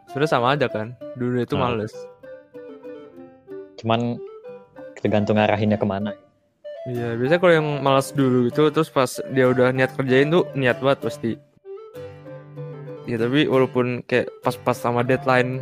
Sebenarnya 0.10 0.32
sama 0.32 0.48
aja 0.56 0.67
kan 0.67 0.96
dulu 1.13 1.38
itu 1.39 1.54
Ah. 1.54 1.67
males 1.67 1.93
Cuman 3.76 4.15
tergantung 4.98 5.36
arahinnya 5.36 5.76
ke 5.76 5.84
mana. 5.84 6.15
Iya, 6.84 7.15
biasanya 7.15 7.39
kalau 7.39 7.54
yang 7.54 7.67
malas 7.80 8.12
dulu 8.12 8.48
itu 8.48 8.63
terus 8.72 8.88
pas 8.88 9.08
dia 9.32 9.48
udah 9.48 9.72
niat 9.72 9.91
kerjain 9.93 10.32
tuh 10.32 10.48
niat 10.56 10.80
banget 10.80 11.00
pasti. 11.04 11.32
Ya 13.04 13.19
tapi 13.19 13.48
walaupun 13.48 14.04
kayak 14.04 14.32
pas-pas 14.39 14.76
sama 14.76 15.04
deadline 15.04 15.60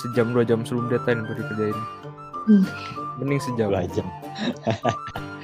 sejam 0.00 0.32
dua 0.32 0.44
jam 0.44 0.64
sebelum 0.64 0.88
deadline 0.88 1.24
baru 1.24 1.36
dikerjain. 1.40 1.78
Hmm. 2.48 2.64
Mending 3.20 3.40
sejam. 3.40 3.68
Dua 3.68 3.84
jam. 3.92 4.06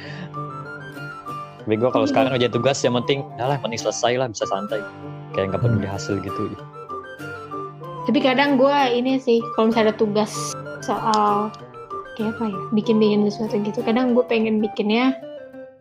Tapi 1.71 1.79
gua 1.79 1.95
kalau 1.95 2.03
Iya. 2.03 2.11
sekarang 2.11 2.33
aja 2.35 2.49
tugas 2.51 2.83
yang 2.83 2.99
penting, 2.99 3.23
ya 3.39 3.47
lah, 3.47 3.55
penting 3.63 3.79
selesai 3.79 4.19
lah, 4.19 4.27
bisa 4.27 4.43
santai. 4.43 4.83
Kayak 5.31 5.55
nggak 5.55 5.63
peduli 5.63 5.87
hasil 5.87 6.19
gitu. 6.19 6.51
Tapi 8.11 8.19
kadang 8.19 8.59
gue 8.59 8.75
ini 8.91 9.23
sih, 9.23 9.39
kalau 9.55 9.71
misalnya 9.71 9.95
ada 9.95 9.97
tugas 10.03 10.35
soal 10.83 11.55
kayak 12.19 12.35
apa 12.35 12.51
ya, 12.51 12.61
bikin-bikin 12.75 13.23
sesuatu 13.31 13.63
gitu, 13.63 13.87
kadang 13.87 14.19
gue 14.19 14.25
pengen 14.27 14.59
bikinnya 14.59 15.15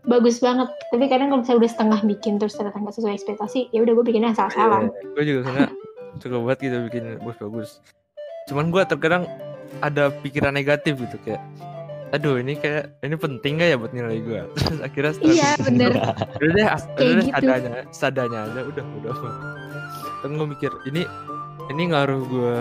bagus 0.06 0.38
banget. 0.38 0.70
Tapi 0.94 1.10
kadang 1.10 1.34
kalau 1.34 1.42
misalnya 1.42 1.66
udah 1.66 1.72
setengah 1.74 2.00
bikin 2.06 2.38
terus 2.38 2.54
ternyata 2.54 2.78
nggak 2.78 2.94
sesuai 2.94 3.14
ekspektasi, 3.18 3.74
ya 3.74 3.82
udah 3.82 3.94
gue 3.98 4.06
bikinnya 4.06 4.30
asal-asalan. 4.38 4.94
Gue 5.18 5.26
juga 5.26 5.50
sebenarnya 5.50 5.70
suka 6.22 6.36
banget 6.38 6.58
gitu 6.70 6.78
bikin 6.86 7.04
bagus-bagus. 7.18 7.70
Cuman 8.46 8.70
gue 8.70 8.82
terkadang 8.86 9.26
ada 9.82 10.14
pikiran 10.22 10.54
negatif 10.54 11.02
gitu 11.02 11.18
kayak 11.26 11.42
aduh 12.10 12.42
ini 12.42 12.58
kayak 12.58 12.98
ini 13.06 13.16
penting 13.16 13.62
gak 13.62 13.70
ya 13.74 13.78
buat 13.78 13.94
nilai 13.94 14.18
gue 14.24 14.42
terus 14.58 14.80
akhirnya 14.82 15.12
setelah 15.14 15.34
Iya 15.36 15.50
bener. 15.62 15.92
udah 16.42 16.52
deh 16.56 16.68
udah 16.98 17.24
gitu. 17.24 17.32
sadanya 17.34 17.74
sadanya 17.94 18.40
aja 18.50 18.62
udah 18.66 18.86
udah 19.02 19.14
kan 20.26 20.30
gue 20.36 20.48
mikir 20.50 20.72
ini 20.90 21.06
ini 21.70 21.84
ngaruh 21.94 22.22
gue 22.26 22.56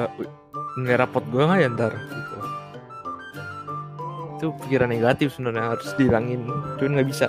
nilai 0.83 0.97
rapot 1.01 1.25
gue 1.33 1.43
nggak 1.43 1.61
ya 1.65 1.69
ntar 1.75 1.93
gitu 1.97 2.37
itu 4.39 4.47
pikiran 4.63 4.91
negatif 4.95 5.35
sebenarnya 5.35 5.75
harus 5.75 5.89
dihilangin 5.99 6.47
cuman 6.79 6.93
nggak 7.01 7.09
bisa 7.11 7.27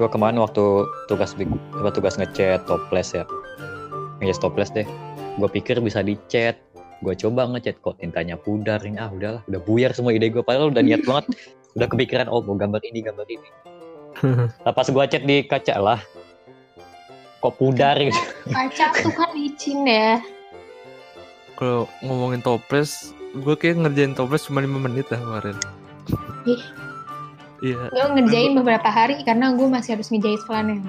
Gua 0.00 0.08
kemarin 0.10 0.40
waktu 0.40 0.88
tugas 1.06 1.36
apa 1.78 1.90
tugas 1.94 2.18
ngechat 2.18 2.64
toples 2.66 3.14
ya. 3.14 3.22
Ngechat 4.18 4.40
toples 4.42 4.74
deh. 4.74 4.82
Gua 5.38 5.46
pikir 5.46 5.78
bisa 5.78 6.00
dichat. 6.02 6.58
Gua 7.02 7.18
coba 7.18 7.50
ngechat 7.50 7.82
kok 7.82 7.98
tintanya 7.98 8.38
pudar 8.38 8.78
ini. 8.86 8.96
Ah 8.96 9.10
udahlah, 9.10 9.42
udah 9.50 9.60
buyar 9.66 9.90
semua 9.90 10.14
ide 10.14 10.30
gua 10.30 10.46
padahal 10.46 10.70
udah 10.70 10.82
niat 10.82 11.02
banget. 11.02 11.26
Udah 11.72 11.88
kepikiran 11.88 12.28
oh 12.28 12.44
mau 12.44 12.52
gambar 12.52 12.84
ini, 12.84 13.00
gambar 13.00 13.24
ini. 13.32 13.48
Nah, 14.64 14.72
pas 14.76 14.84
gua 14.92 15.08
chat 15.08 15.24
di 15.24 15.40
kaca 15.40 15.80
lah. 15.80 16.00
Kok 17.40 17.56
pudar 17.56 17.96
gitu. 17.96 18.20
Kaca 18.52 18.92
tuh 19.00 19.08
kan 19.16 19.32
licin 19.32 19.82
ya. 19.88 20.20
kalau 21.56 21.86
ngomongin 22.02 22.42
toples 22.42 23.14
gue 23.32 23.54
kayak 23.54 23.80
ngerjain 23.80 24.12
toples 24.12 24.44
cuma 24.50 24.60
lima 24.60 24.82
menit 24.82 25.06
lah 25.08 25.20
kemarin 25.20 25.56
Ih. 26.44 26.62
iya 27.62 27.86
Gue 27.86 28.04
ngerjain 28.18 28.52
beberapa 28.58 28.88
hari 28.90 29.22
karena 29.22 29.54
gue 29.54 29.68
masih 29.70 29.94
harus 29.94 30.10
ngejahit 30.10 30.42
flanel. 30.42 30.82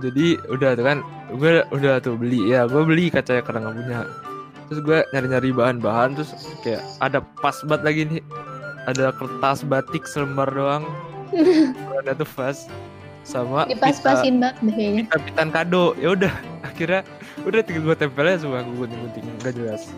Jadi 0.00 0.26
udah 0.48 0.70
tuh 0.74 0.84
kan 0.86 0.98
gue 1.30 1.62
udah 1.68 2.00
tuh 2.00 2.14
beli 2.14 2.50
ya 2.50 2.64
gue 2.64 2.82
beli 2.82 3.10
kaca 3.10 3.42
karena 3.42 3.68
nggak 3.68 3.76
punya. 3.76 3.98
Terus 4.68 4.80
gue 4.84 4.98
nyari-nyari 5.12 5.50
bahan-bahan 5.50 6.16
terus 6.16 6.30
kayak 6.60 6.82
ada 7.00 7.24
pas 7.40 7.56
banget 7.64 7.82
lagi 7.84 8.00
nih. 8.06 8.22
Ada 8.88 9.12
kertas 9.12 9.62
batik 9.62 10.04
selembar 10.08 10.48
doang. 10.48 10.84
Ada 12.00 12.16
tuh 12.16 12.28
pas 12.32 12.56
sama 13.20 13.68
Dipas-pasin 13.68 14.40
banget 14.40 14.56
deh. 14.64 14.72
kayaknya. 14.72 15.52
kado. 15.52 15.92
Ya 16.00 16.16
udah 16.16 16.32
akhirnya 16.68 17.04
udah 17.44 17.60
tinggal 17.60 17.92
gue 17.92 17.96
tempelnya 18.00 18.40
semua 18.40 18.64
gue 18.64 18.72
gunting-gunting 18.74 19.24
nggak 19.44 19.54
jelas. 19.54 19.92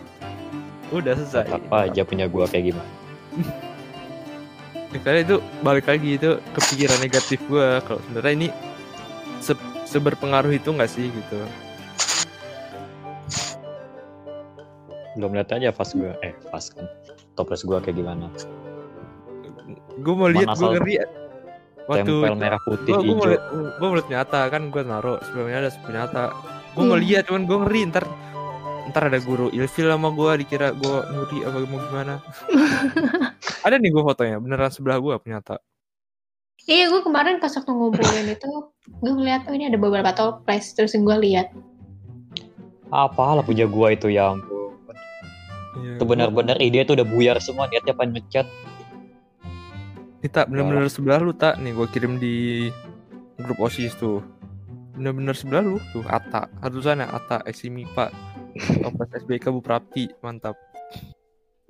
Udah 0.91 1.15
selesai. 1.15 1.47
Apa 1.47 1.87
aja 1.87 2.03
punya 2.03 2.27
gua 2.27 2.45
kayak 2.45 2.75
gimana. 2.75 2.91
Ya, 4.91 4.99
karena 5.07 5.23
itu 5.23 5.35
balik 5.63 5.87
lagi 5.87 6.19
itu 6.19 6.35
kepikiran 6.51 6.99
negatif 6.99 7.39
gua. 7.47 7.79
Kalau 7.79 8.03
sebenarnya 8.03 8.33
ini 8.35 8.47
se- 9.39 9.70
seberpengaruh 9.91 10.55
itu 10.55 10.71
nggak 10.71 10.91
sih 10.91 11.11
gitu 11.11 11.43
Belum 15.11 15.35
lihat 15.35 15.51
aja 15.51 15.75
fast 15.75 15.91
gue. 15.99 16.07
Eh, 16.23 16.31
fast 16.47 16.71
kan. 16.71 16.87
Toples 17.35 17.67
gue 17.67 17.77
kayak 17.83 17.99
gimana. 17.99 18.31
gue 20.01 20.15
mau 20.15 20.31
lihat 20.31 20.55
gue 20.55 20.69
ngeri 20.71 20.95
waktu 21.85 22.13
Tempel 22.15 22.35
merah 22.39 22.61
putih 22.63 22.93
mau 22.95 23.03
hijau. 23.03 23.27
liat 23.27 23.43
gue 23.51 23.87
mau 23.87 23.95
liat 23.99 24.09
nyata 24.09 24.41
kan 24.49 24.61
gue 24.71 24.81
naruh 24.81 25.17
sebelumnya 25.27 25.57
ada 25.67 25.69
sebelum 25.69 25.93
nyata 25.99 26.23
gue 26.73 26.83
mau 26.87 26.99
lihat 26.99 27.23
cuman 27.27 27.43
gue 27.45 27.57
ngeri 27.67 27.81
ntar 27.91 28.05
ntar 28.91 29.03
ada 29.11 29.19
guru 29.21 29.47
ilfil 29.53 29.87
sama 29.91 30.09
gue 30.15 30.31
dikira 30.41 30.73
gue 30.73 30.97
nyuri 31.11 31.37
apa 31.45 31.57
mau 31.67 31.79
gimana 31.79 32.15
ada 33.67 33.75
nih 33.77 33.91
gue 33.91 34.03
fotonya 34.03 34.37
beneran 34.41 34.71
sebelah 34.71 34.97
gue 34.97 35.13
nyata 35.27 35.59
Iya, 36.69 36.93
gue 36.93 37.01
kemarin 37.01 37.41
pas 37.41 37.49
waktu 37.49 37.71
ngobrolin 37.73 38.37
itu, 38.37 38.51
gue 39.01 39.11
ngeliat, 39.11 39.49
oh 39.49 39.53
ini 39.57 39.65
ada 39.65 39.81
beberapa 39.81 40.13
toples, 40.13 40.77
terus 40.77 40.93
gue 40.93 41.17
lihat. 41.17 41.49
Apalah 42.93 43.41
punya 43.41 43.65
gue 43.65 43.87
itu 43.95 44.07
ya 44.13 44.35
ampun. 44.35 44.95
Iya, 45.81 45.97
Itu 45.97 46.03
benar-benar 46.05 46.59
ide 46.59 46.83
tuh 46.83 46.99
udah 46.99 47.07
buyar 47.07 47.37
semua 47.41 47.65
niatnya 47.71 47.95
pengen 47.95 48.19
ngecat. 48.19 48.47
Ini 50.21 50.29
tak 50.29 50.53
bener-bener 50.53 50.85
sebelah 50.91 51.17
lu 51.17 51.33
tak. 51.33 51.57
Nih 51.63 51.73
gue 51.73 51.87
kirim 51.89 52.21
di 52.21 52.67
grup 53.41 53.57
osis 53.63 53.95
tuh. 53.97 54.21
Bener-bener 54.93 55.33
sebelah 55.33 55.63
lu 55.65 55.81
tuh 55.95 56.05
Ata 56.05 56.51
Harusan 56.61 57.01
ya 57.01 57.07
Ata 57.09 57.41
Eksimi 57.47 57.87
Pak 57.95 58.11
Toples 58.83 59.09
SBK 59.23 59.49
Bu 59.49 59.63
Prapti 59.63 60.11
mantap 60.19 60.59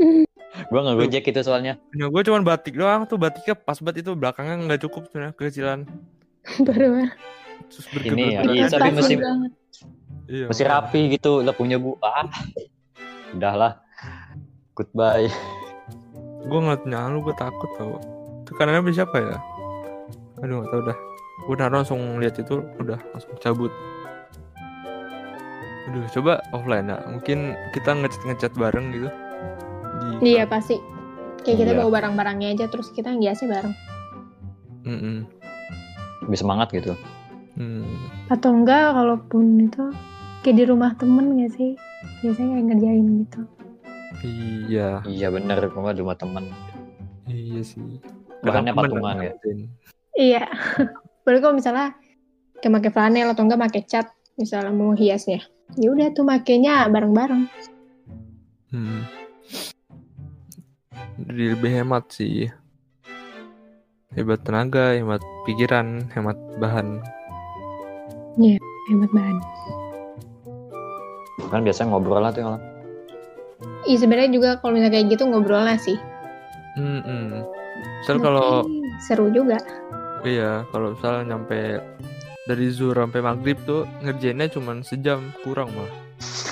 Gue 0.52 0.80
nggak 0.84 0.98
gojek 1.00 1.24
itu 1.32 1.40
soalnya. 1.42 1.80
Punya 1.96 2.08
gue 2.12 2.22
cuman 2.28 2.42
batik 2.44 2.76
doang 2.76 3.08
tuh 3.08 3.16
batiknya 3.16 3.56
pas 3.56 3.80
banget 3.80 4.04
itu 4.04 4.12
belakangnya 4.20 4.56
nggak 4.68 4.82
cukup 4.84 5.08
sebenarnya 5.08 5.34
kekecilan 5.36 5.80
Baru 6.68 7.08
terus 7.72 7.86
Ini 8.04 8.26
ya, 8.36 8.42
iya, 8.52 8.66
tapi 8.68 8.92
banget. 8.92 9.52
iya, 10.28 10.46
Masih 10.52 10.66
rapi 10.68 11.14
gitu 11.14 11.40
lah 11.40 11.56
punya 11.56 11.80
gue. 11.80 11.96
Ah. 12.04 12.28
Udahlah. 13.32 13.80
Goodbye. 14.76 15.30
gue 16.42 16.58
ngeliat 16.58 16.84
punya 16.84 17.06
lu 17.14 17.22
gue 17.22 17.38
takut 17.38 17.70
tau 17.78 18.02
itu 18.42 18.52
kanannya 18.58 18.82
beli 18.82 18.98
siapa 18.98 19.14
ya 19.14 19.38
aduh 20.42 20.66
gak 20.66 20.74
tau 20.74 20.82
dah 20.90 20.98
gue 21.46 21.56
naruh 21.56 21.78
langsung 21.86 22.02
lihat 22.18 22.34
itu 22.42 22.66
udah 22.82 22.98
langsung 23.14 23.30
cabut 23.38 23.70
aduh 25.86 26.02
coba 26.18 26.42
offline 26.50 26.90
ya 26.90 26.98
mungkin 27.06 27.54
kita 27.78 27.94
ngecat 27.94 28.22
ngecat 28.26 28.54
bareng 28.58 28.90
gitu 28.90 29.10
di 30.20 30.34
Iya 30.34 30.44
pasti. 30.46 30.78
Kayak 31.42 31.58
kita 31.58 31.72
Iya. 31.74 31.80
bawa 31.82 31.90
barang-barangnya 31.98 32.48
aja, 32.54 32.66
terus 32.70 32.94
kita 32.94 33.10
ngiasnya 33.12 33.48
bareng. 33.50 33.76
Mm-mm. 34.86 35.18
Lebih 36.26 36.38
semangat 36.38 36.70
gitu. 36.70 36.94
Hmm. 37.58 37.86
Atau 38.30 38.54
enggak, 38.54 38.94
kalaupun 38.94 39.68
itu 39.68 39.84
kayak 40.42 40.58
di 40.58 40.66
rumah 40.66 40.94
temen 40.96 41.38
gak 41.38 41.52
sih? 41.54 41.74
Biasanya 42.22 42.58
kayak 42.58 42.66
ngerjain 42.70 43.06
gitu. 43.26 43.42
iya 44.22 45.02
Iya 45.02 45.28
bener, 45.34 45.58
gue 45.66 45.92
di 45.94 46.02
rumah 46.06 46.18
temen. 46.18 46.46
iya 47.26 47.62
sih 47.64 47.82
Bahannya 48.42 48.74
patungan 48.74 49.18
ya. 49.18 49.34
Iya. 50.14 50.44
Baru 51.26 51.38
kalau 51.42 51.56
misalnya 51.58 51.94
kayak 52.60 52.74
pakai 52.82 52.92
flanel 52.94 53.28
atau 53.34 53.46
enggak 53.46 53.62
pakai 53.70 53.82
cat, 53.86 54.08
misalnya 54.38 54.74
mau 54.74 54.94
hiasnya. 54.94 55.42
Ya 55.78 55.88
udah 55.90 56.10
tuh 56.12 56.26
makainya 56.26 56.86
bareng-bareng. 56.90 57.46
Hmm. 58.72 59.02
Jadi 61.28 61.44
lebih 61.54 61.72
hemat 61.82 62.04
sih. 62.10 62.50
Hemat 64.12 64.42
tenaga, 64.44 64.98
hemat 64.98 65.22
pikiran, 65.46 66.10
hemat 66.12 66.38
bahan. 66.58 67.00
Hemat 68.90 69.12
banget. 69.14 69.38
Kan 71.48 71.62
biasanya 71.62 71.88
ngobrol 71.94 72.24
lah 72.24 72.32
tuh 72.32 72.44
kalau 72.44 72.60
Iya 73.86 73.98
sebenarnya 73.98 74.30
juga 74.30 74.50
kalau 74.62 74.78
misalnya 74.78 74.94
kayak 74.98 75.08
gitu 75.14 75.24
ngobrolnya 75.30 75.78
sih. 75.78 75.98
Hmm. 76.78 77.02
hmm. 77.02 77.46
Misal 78.02 78.18
kalau 78.22 78.66
seru 79.02 79.30
juga. 79.34 79.58
iya, 80.22 80.66
kalau 80.70 80.94
misal 80.94 81.26
nyampe 81.26 81.82
dari 82.46 82.66
zuhur 82.70 82.94
sampai 82.94 83.22
maghrib 83.26 83.58
tuh 83.66 83.90
ngerjainnya 84.06 84.50
cuma 84.54 84.78
sejam 84.86 85.34
kurang 85.42 85.74
mah. 85.74 85.90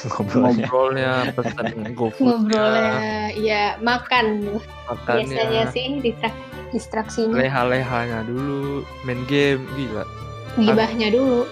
Ngobrolnya. 0.08 0.66
Ngobrolnya, 0.66 1.12
pesan 1.36 1.66
GoFood, 1.94 2.24
Ngobrolnya 2.26 2.92
ya 3.36 3.64
makan. 3.80 4.26
Makannya, 4.88 5.26
biasanya 5.30 5.64
sih 5.70 5.86
distrak- 6.02 6.42
distraksinya. 6.70 7.36
Leha-lehanya 7.38 8.26
dulu, 8.26 8.82
main 9.04 9.22
game, 9.26 9.64
gila. 9.74 10.04
gibahnya 10.58 11.08
dulu. 11.14 11.46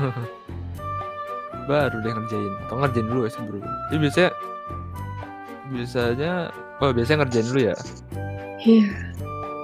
baru 1.68 1.96
deh 2.02 2.10
ngerjain. 2.10 2.52
Atau 2.66 2.76
ngerjain 2.82 3.06
dulu 3.06 3.20
sih 3.30 3.42
bro 3.46 3.58
jadi 3.92 3.98
biasanya 4.02 4.30
biasanya 5.70 6.32
oh 6.82 6.90
biasanya 6.90 7.18
ngerjain 7.22 7.46
dulu 7.46 7.60
ya? 7.62 7.76
Iya, 8.60 8.86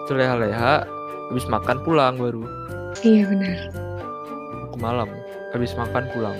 Itu 0.06 0.12
leha-leha 0.14 0.86
habis 1.28 1.44
makan 1.50 1.82
pulang 1.82 2.14
baru. 2.16 2.46
Iya 3.02 3.26
benar. 3.28 3.58
ke 4.70 4.76
malam 4.78 5.08
habis 5.50 5.72
makan 5.74 6.04
pulang 6.12 6.36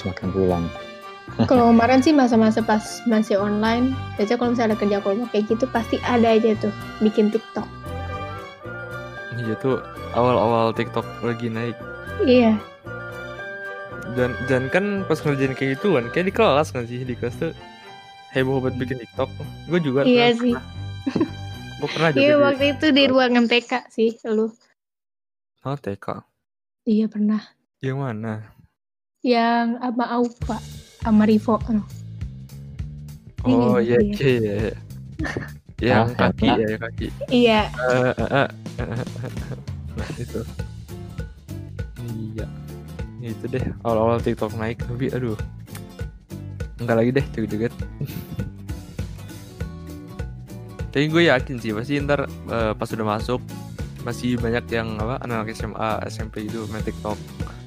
Semakin 0.00 0.32
pulang. 0.32 0.64
Kalau 1.46 1.70
kemarin 1.70 2.00
sih 2.00 2.10
masa-masa 2.10 2.58
pas 2.58 2.80
masih 3.04 3.36
online, 3.36 3.94
biasanya 4.16 4.36
kalau 4.36 4.50
misalnya 4.50 4.70
ada 4.72 4.78
kerja 4.78 4.98
kelompok 4.98 5.28
kayak 5.30 5.44
gitu 5.46 5.64
pasti 5.68 5.96
ada 6.02 6.28
aja 6.28 6.58
tuh 6.58 6.72
bikin 6.98 7.28
TikTok. 7.28 7.68
iya 9.38 9.54
tuh 9.56 9.80
awal-awal 10.12 10.68
TikTok 10.70 11.06
lagi 11.22 11.48
naik 11.48 11.72
Iya, 12.20 12.60
dan 14.12 14.36
dan 14.44 14.68
kan 14.68 14.84
pas 15.02 15.16
ngerjain 15.16 15.54
kayak 15.54 15.78
gitu 15.78 15.96
kan 15.96 16.12
kayak 16.12 16.28
di 16.28 16.34
kelas 16.34 16.68
kan 16.68 16.84
sih 16.84 17.00
di 17.00 17.16
kelas 17.16 17.40
tuh 17.40 17.52
heboh 18.30 18.60
buat 18.60 18.76
bikin 18.76 19.00
TikTok 19.00 19.32
gue 19.64 19.80
juga 19.80 20.04
iya 20.04 20.36
sih. 20.36 20.52
gue 21.78 21.88
pernah 21.88 22.10
juga 22.12 22.20
Iya 22.20 22.34
di 22.34 22.42
waktu 22.42 22.64
itu 22.70 22.86
di 22.90 23.02
ruang 23.06 23.32
MTK 23.40 23.72
sih 23.88 24.12
lu. 24.28 24.52
oh, 25.62 25.76
TK 25.78 26.06
Iya 26.84 27.08
pernah. 27.08 27.40
yang 27.80 27.96
mana 27.96 28.44
Yang 29.20 29.76
sama 29.76 30.04
Aupa, 30.16 30.56
sama 31.04 31.22
Rivo. 31.28 31.60
Aduh, 31.60 31.84
oh 33.44 33.76
iya 33.80 33.96
dia. 34.00 34.16
iya 34.16 34.52
iya. 34.56 34.72
yang 35.80 36.12
Ah, 36.12 36.28
kaki 36.28 36.44
ah. 36.44 36.56
ya 36.60 36.76
kaki 36.76 37.06
Iya, 37.32 37.60
Eh, 37.72 38.12
eh, 38.12 38.30
eh, 38.36 38.48
eh, 38.84 39.00
nah 39.96 40.08
itu 40.20 40.40
iya 42.04 42.46
itu 43.20 43.44
deh 43.48 43.64
awal-awal 43.80 44.20
TikTok 44.20 44.52
naik 44.60 44.76
tapi 44.84 45.08
aduh 45.08 45.36
enggak 46.80 46.96
lagi 47.00 47.10
deh 47.16 47.24
joget-joget 47.32 47.72
tapi 50.92 51.04
gue 51.08 51.22
yakin 51.32 51.56
sih 51.56 51.72
pasti 51.72 51.96
ntar 52.04 52.28
eh, 52.28 52.72
pas 52.76 52.88
udah 52.92 53.06
masuk 53.16 53.40
masih 54.04 54.36
banyak 54.36 54.64
yang 54.68 55.00
apa 55.00 55.16
anak 55.24 55.48
SMA 55.52 56.04
SMP 56.08 56.44
itu 56.44 56.64
main 56.68 56.84
TikTok 56.84 57.16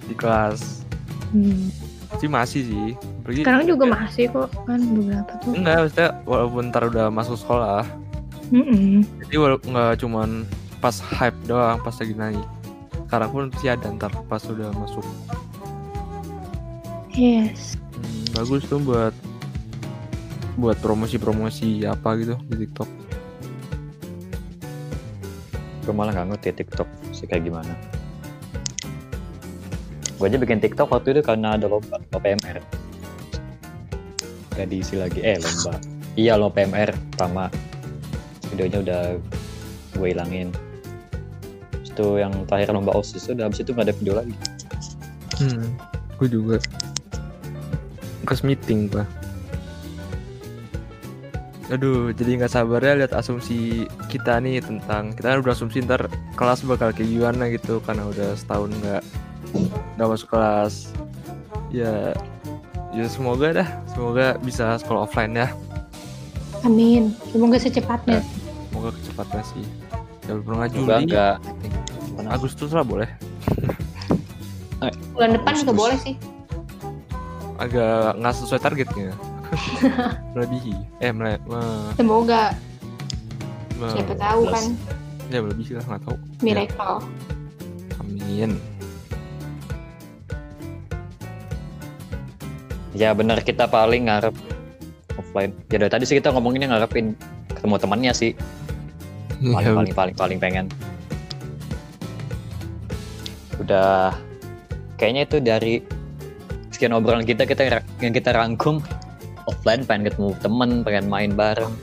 di 0.05 0.13
kelas 0.13 0.85
Hmm. 1.33 1.73
sih 2.21 2.29
masih 2.29 2.61
sih 2.63 2.89
Pergi, 3.25 3.41
sekarang 3.41 3.65
juga 3.65 3.89
masih 3.89 4.29
kok 4.29 4.53
kan 4.69 4.77
beberapa 4.77 5.33
tuh. 5.41 5.57
enggak 5.57 5.75
maksudnya 5.81 6.09
walaupun 6.23 6.63
ntar 6.69 6.83
udah 6.87 7.05
masuk 7.09 7.35
sekolah 7.35 7.81
Mm-mm. 8.53 9.01
Jadi 9.25 9.35
walaupun 9.35 9.73
nggak 9.73 9.97
cuman 9.97 10.29
pas 10.77 10.93
hype 10.93 11.33
doang 11.47 11.81
pas 11.81 11.95
lagi 11.95 12.13
naik. 12.13 12.45
Sekarang 13.07 13.29
pun 13.31 13.43
pasti 13.49 13.65
ada 13.65 13.87
ntar 13.89 14.13
pas 14.27 14.43
udah 14.45 14.69
masuk. 14.77 15.01
Yes. 17.09 17.79
Hmm, 17.97 18.25
bagus 18.35 18.61
tuh 18.67 18.77
buat 18.77 19.15
buat 20.53 20.77
promosi-promosi 20.85 21.81
apa 21.89 22.13
gitu 22.21 22.37
di 22.45 22.67
TikTok. 22.67 22.89
Gue 25.83 25.93
malah 25.95 26.13
nggak 26.13 26.37
ngerti 26.37 26.49
TikTok 26.61 26.89
sih 27.09 27.25
kayak 27.25 27.49
gimana. 27.49 27.73
Gue 30.23 30.31
aja 30.31 30.39
bikin 30.39 30.63
TikTok 30.63 30.87
waktu 30.87 31.19
itu 31.19 31.19
karena 31.19 31.59
ada 31.59 31.67
lomba, 31.67 31.99
lomba 31.99 32.17
PMR. 32.23 32.63
Gak 34.55 34.71
diisi 34.71 34.95
lagi, 34.95 35.19
eh 35.19 35.35
lomba. 35.35 35.75
Iya 36.15 36.39
lomba 36.39 36.63
PMR 36.63 36.95
pertama. 37.11 37.51
Videonya 38.47 38.79
udah 38.87 39.01
gue 39.99 40.07
hilangin. 40.07 40.47
Terus 41.75 41.91
itu 41.91 42.07
yang 42.23 42.31
terakhir 42.47 42.71
lomba 42.71 42.95
OSIS 42.95 43.35
udah 43.35 43.51
habis 43.51 43.67
itu 43.67 43.75
nggak 43.75 43.91
ada 43.91 43.95
video 43.99 44.13
lagi. 44.15 44.35
Hmm, 45.43 45.75
gue 46.15 46.27
juga. 46.31 46.55
Kes 48.23 48.47
meeting 48.47 48.87
pak. 48.87 49.03
Aduh, 51.67 52.15
jadi 52.15 52.39
nggak 52.39 52.53
sabar 52.63 52.79
ya 52.79 52.95
lihat 52.95 53.11
asumsi 53.11 53.91
kita 54.07 54.39
nih 54.39 54.63
tentang 54.63 55.11
kita 55.19 55.35
kan 55.35 55.43
udah 55.43 55.51
asumsi 55.51 55.83
ntar 55.83 56.07
kelas 56.39 56.63
bakal 56.63 56.95
kayak 56.95 57.11
gimana 57.11 57.51
gitu 57.51 57.83
karena 57.83 58.07
udah 58.07 58.39
setahun 58.39 58.71
nggak 58.79 59.03
nggak 59.95 60.09
masuk 60.09 60.29
kelas. 60.29 60.89
Ya, 61.69 62.13
ya 62.91 63.05
semoga 63.07 63.49
dah, 63.53 63.69
semoga 63.89 64.37
bisa 64.39 64.77
sekolah 64.77 65.05
offline 65.05 65.33
ya. 65.35 65.49
Amin. 66.63 67.11
Semoga 67.29 67.57
secepatnya. 67.57 68.21
Semoga 68.69 68.89
tepatnya 69.03 69.43
sih. 69.45 69.65
Ya 70.23 70.33
belum 70.33 70.55
nggak 70.55 70.71
Juga 70.71 70.95
Juli, 70.95 71.05
enggak. 71.09 71.35
Agustus 72.29 72.71
lah 72.71 72.85
boleh. 72.85 73.09
Bulan 75.11 75.35
depan 75.35 75.53
juga 75.55 75.73
boleh 75.73 75.97
sih. 75.99 76.15
Agak 77.57 78.17
nggak 78.17 78.33
sesuai 78.35 78.61
targetnya. 78.61 79.11
melebihi. 80.33 80.73
Eh 80.97 81.13
mele, 81.13 81.37
me- 81.45 81.93
Semoga 81.93 82.57
me- 83.77 83.93
siapa 83.93 84.17
tahu 84.17 84.49
kan 84.49 84.63
Ya 85.29 85.39
melebihi 85.39 85.77
lah 85.77 85.85
nggak 85.85 86.01
tahu. 86.03 86.15
miracle. 86.41 86.95
Ya, 86.99 87.95
amin. 87.99 88.51
Ya 92.93 93.13
bener 93.13 93.41
kita 93.41 93.65
paling 93.65 94.05
ngarep 94.09 94.33
offline. 95.17 95.51
Ya 95.73 95.81
dari 95.81 95.91
tadi 95.91 96.03
sih 96.05 96.17
kita 96.17 96.29
ngomonginnya 96.29 96.69
ngarepin 96.73 97.17
ketemu 97.49 97.75
temannya 97.81 98.13
sih. 98.13 98.31
Iya, 99.41 99.53
Paling 99.53 99.73
paling 99.73 99.93
paling 99.93 100.15
paling 100.15 100.37
pengen. 100.39 100.65
Udah 103.57 104.13
kayaknya 104.97 105.25
itu 105.25 105.37
dari 105.41 105.73
sekian 106.69 106.93
obrolan 106.93 107.25
kita 107.25 107.45
kita 107.45 107.81
yang 108.01 108.13
kita 108.13 108.33
rangkum 108.33 108.79
offline 109.49 109.83
pengen 109.83 110.09
ketemu 110.09 110.29
temen, 110.39 110.69
pengen 110.85 111.05
main 111.09 111.31
bareng. 111.33 111.73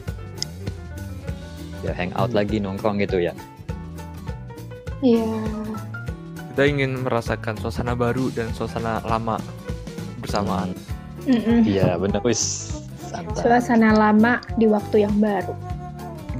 Ya 1.80 1.96
hangout 1.96 2.32
lagi 2.36 2.60
nongkrong 2.60 3.00
gitu 3.00 3.20
ya. 3.20 3.34
Iya. 5.00 5.32
kita 6.52 6.66
ingin 6.66 7.06
merasakan 7.06 7.56
suasana 7.56 7.96
baru 7.96 8.28
dan 8.36 8.52
suasana 8.52 9.00
lama 9.08 9.40
bersamaan. 10.20 10.76
Iya 11.66 11.96
bener 11.96 12.20
wis. 12.26 12.74
Santai. 13.10 13.42
Suasana 13.42 13.90
lama 13.94 14.38
di 14.54 14.66
waktu 14.70 15.06
yang 15.06 15.14
baru. 15.18 15.54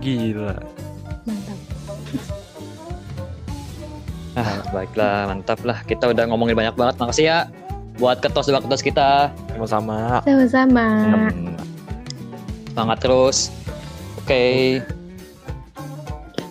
Gila. 0.02 0.54
Mantap. 1.26 1.58
Ah, 4.38 4.62
baiklah, 4.70 5.26
mantap 5.26 5.58
lah. 5.66 5.82
Kita 5.82 6.06
udah 6.06 6.22
ngomongin 6.30 6.54
banyak 6.54 6.78
banget. 6.78 6.94
Makasih 7.02 7.24
ya 7.26 7.38
buat 7.98 8.22
ketos 8.22 8.46
dua 8.46 8.62
ketos 8.62 8.80
kita. 8.80 9.34
Sama-sama. 9.52 10.22
Sama-sama. 10.22 10.86
Hmm. 11.34 11.58
Semangat 12.70 12.98
terus. 13.02 13.50
Oke. 14.22 14.78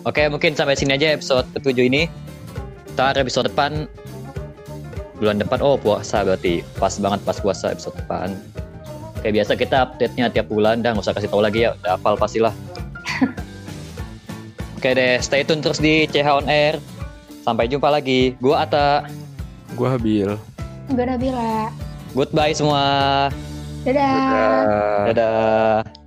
Oke, 0.04 0.28
mungkin 0.28 0.52
sampai 0.52 0.76
sini 0.76 0.94
aja 0.94 1.16
episode 1.16 1.48
ketujuh 1.56 1.88
ini. 1.88 2.06
Ntar 2.94 3.16
episode 3.16 3.48
depan 3.48 3.88
bulan 5.20 5.36
depan 5.36 5.60
oh 5.60 5.76
puasa 5.76 6.24
berarti 6.24 6.64
pas 6.80 6.96
banget 6.96 7.20
pas 7.22 7.36
puasa 7.38 7.70
episode 7.70 7.94
depan. 8.00 8.32
Kayak 9.20 9.44
biasa 9.44 9.52
kita 9.52 9.76
update-nya 9.84 10.32
tiap 10.32 10.48
bulan 10.48 10.80
dan 10.80 10.96
nggak 10.96 11.04
usah 11.04 11.12
kasih 11.12 11.28
tahu 11.28 11.44
lagi 11.44 11.68
ya, 11.68 11.76
udah 11.76 12.00
hafal 12.00 12.16
pastilah. 12.16 12.56
Oke 14.80 14.96
deh, 14.96 15.20
stay 15.20 15.44
tune 15.44 15.60
terus 15.60 15.76
di 15.76 16.08
CH 16.08 16.28
on 16.40 16.48
Air. 16.48 16.80
Sampai 17.44 17.68
jumpa 17.68 17.92
lagi. 17.92 18.32
Gua 18.40 18.64
Ata. 18.64 19.04
Gua 19.76 19.92
Habil. 19.92 20.40
Gue 20.90 21.04
Nabila. 21.06 21.70
Goodbye 22.16 22.56
semua. 22.56 22.82
Dadah. 23.86 24.02
Dadah. 24.02 25.04
Dadah. 25.14 25.99